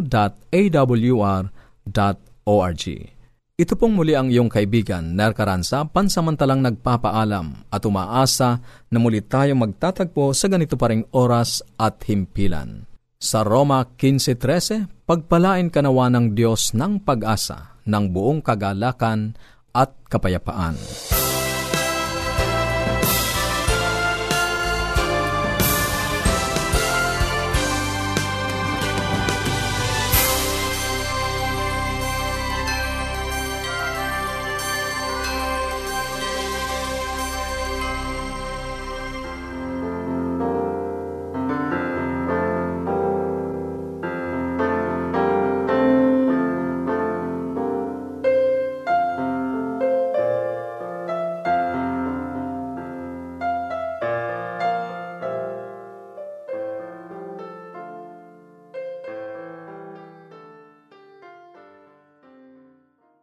ito 3.60 3.76
pong 3.76 3.91
muli 3.91 4.15
ang 4.15 4.32
iyong 4.32 4.48
kaibigan, 4.48 5.19
Ner 5.19 5.36
Caranza, 5.36 5.84
pansamantalang 5.84 6.63
nagpapaalam 6.63 7.67
at 7.67 7.84
umaasa 7.84 8.63
na 8.88 8.98
muli 9.04 9.19
tayo 9.19 9.52
magtatagpo 9.60 10.32
sa 10.32 10.48
ganito 10.48 10.80
pa 10.80 10.88
ring 10.88 11.04
oras 11.12 11.60
at 11.76 12.00
himpilan. 12.08 12.88
Sa 13.19 13.43
Roma 13.43 13.84
15.13, 13.84 15.04
pagpalain 15.04 15.67
kanawa 15.67 16.08
ng 16.08 16.39
Diyos 16.39 16.72
ng 16.72 17.04
pag-asa, 17.04 17.76
ng 17.84 18.08
buong 18.08 18.39
kagalakan 18.39 19.36
at 19.76 19.91
kapayapaan. 20.08 20.80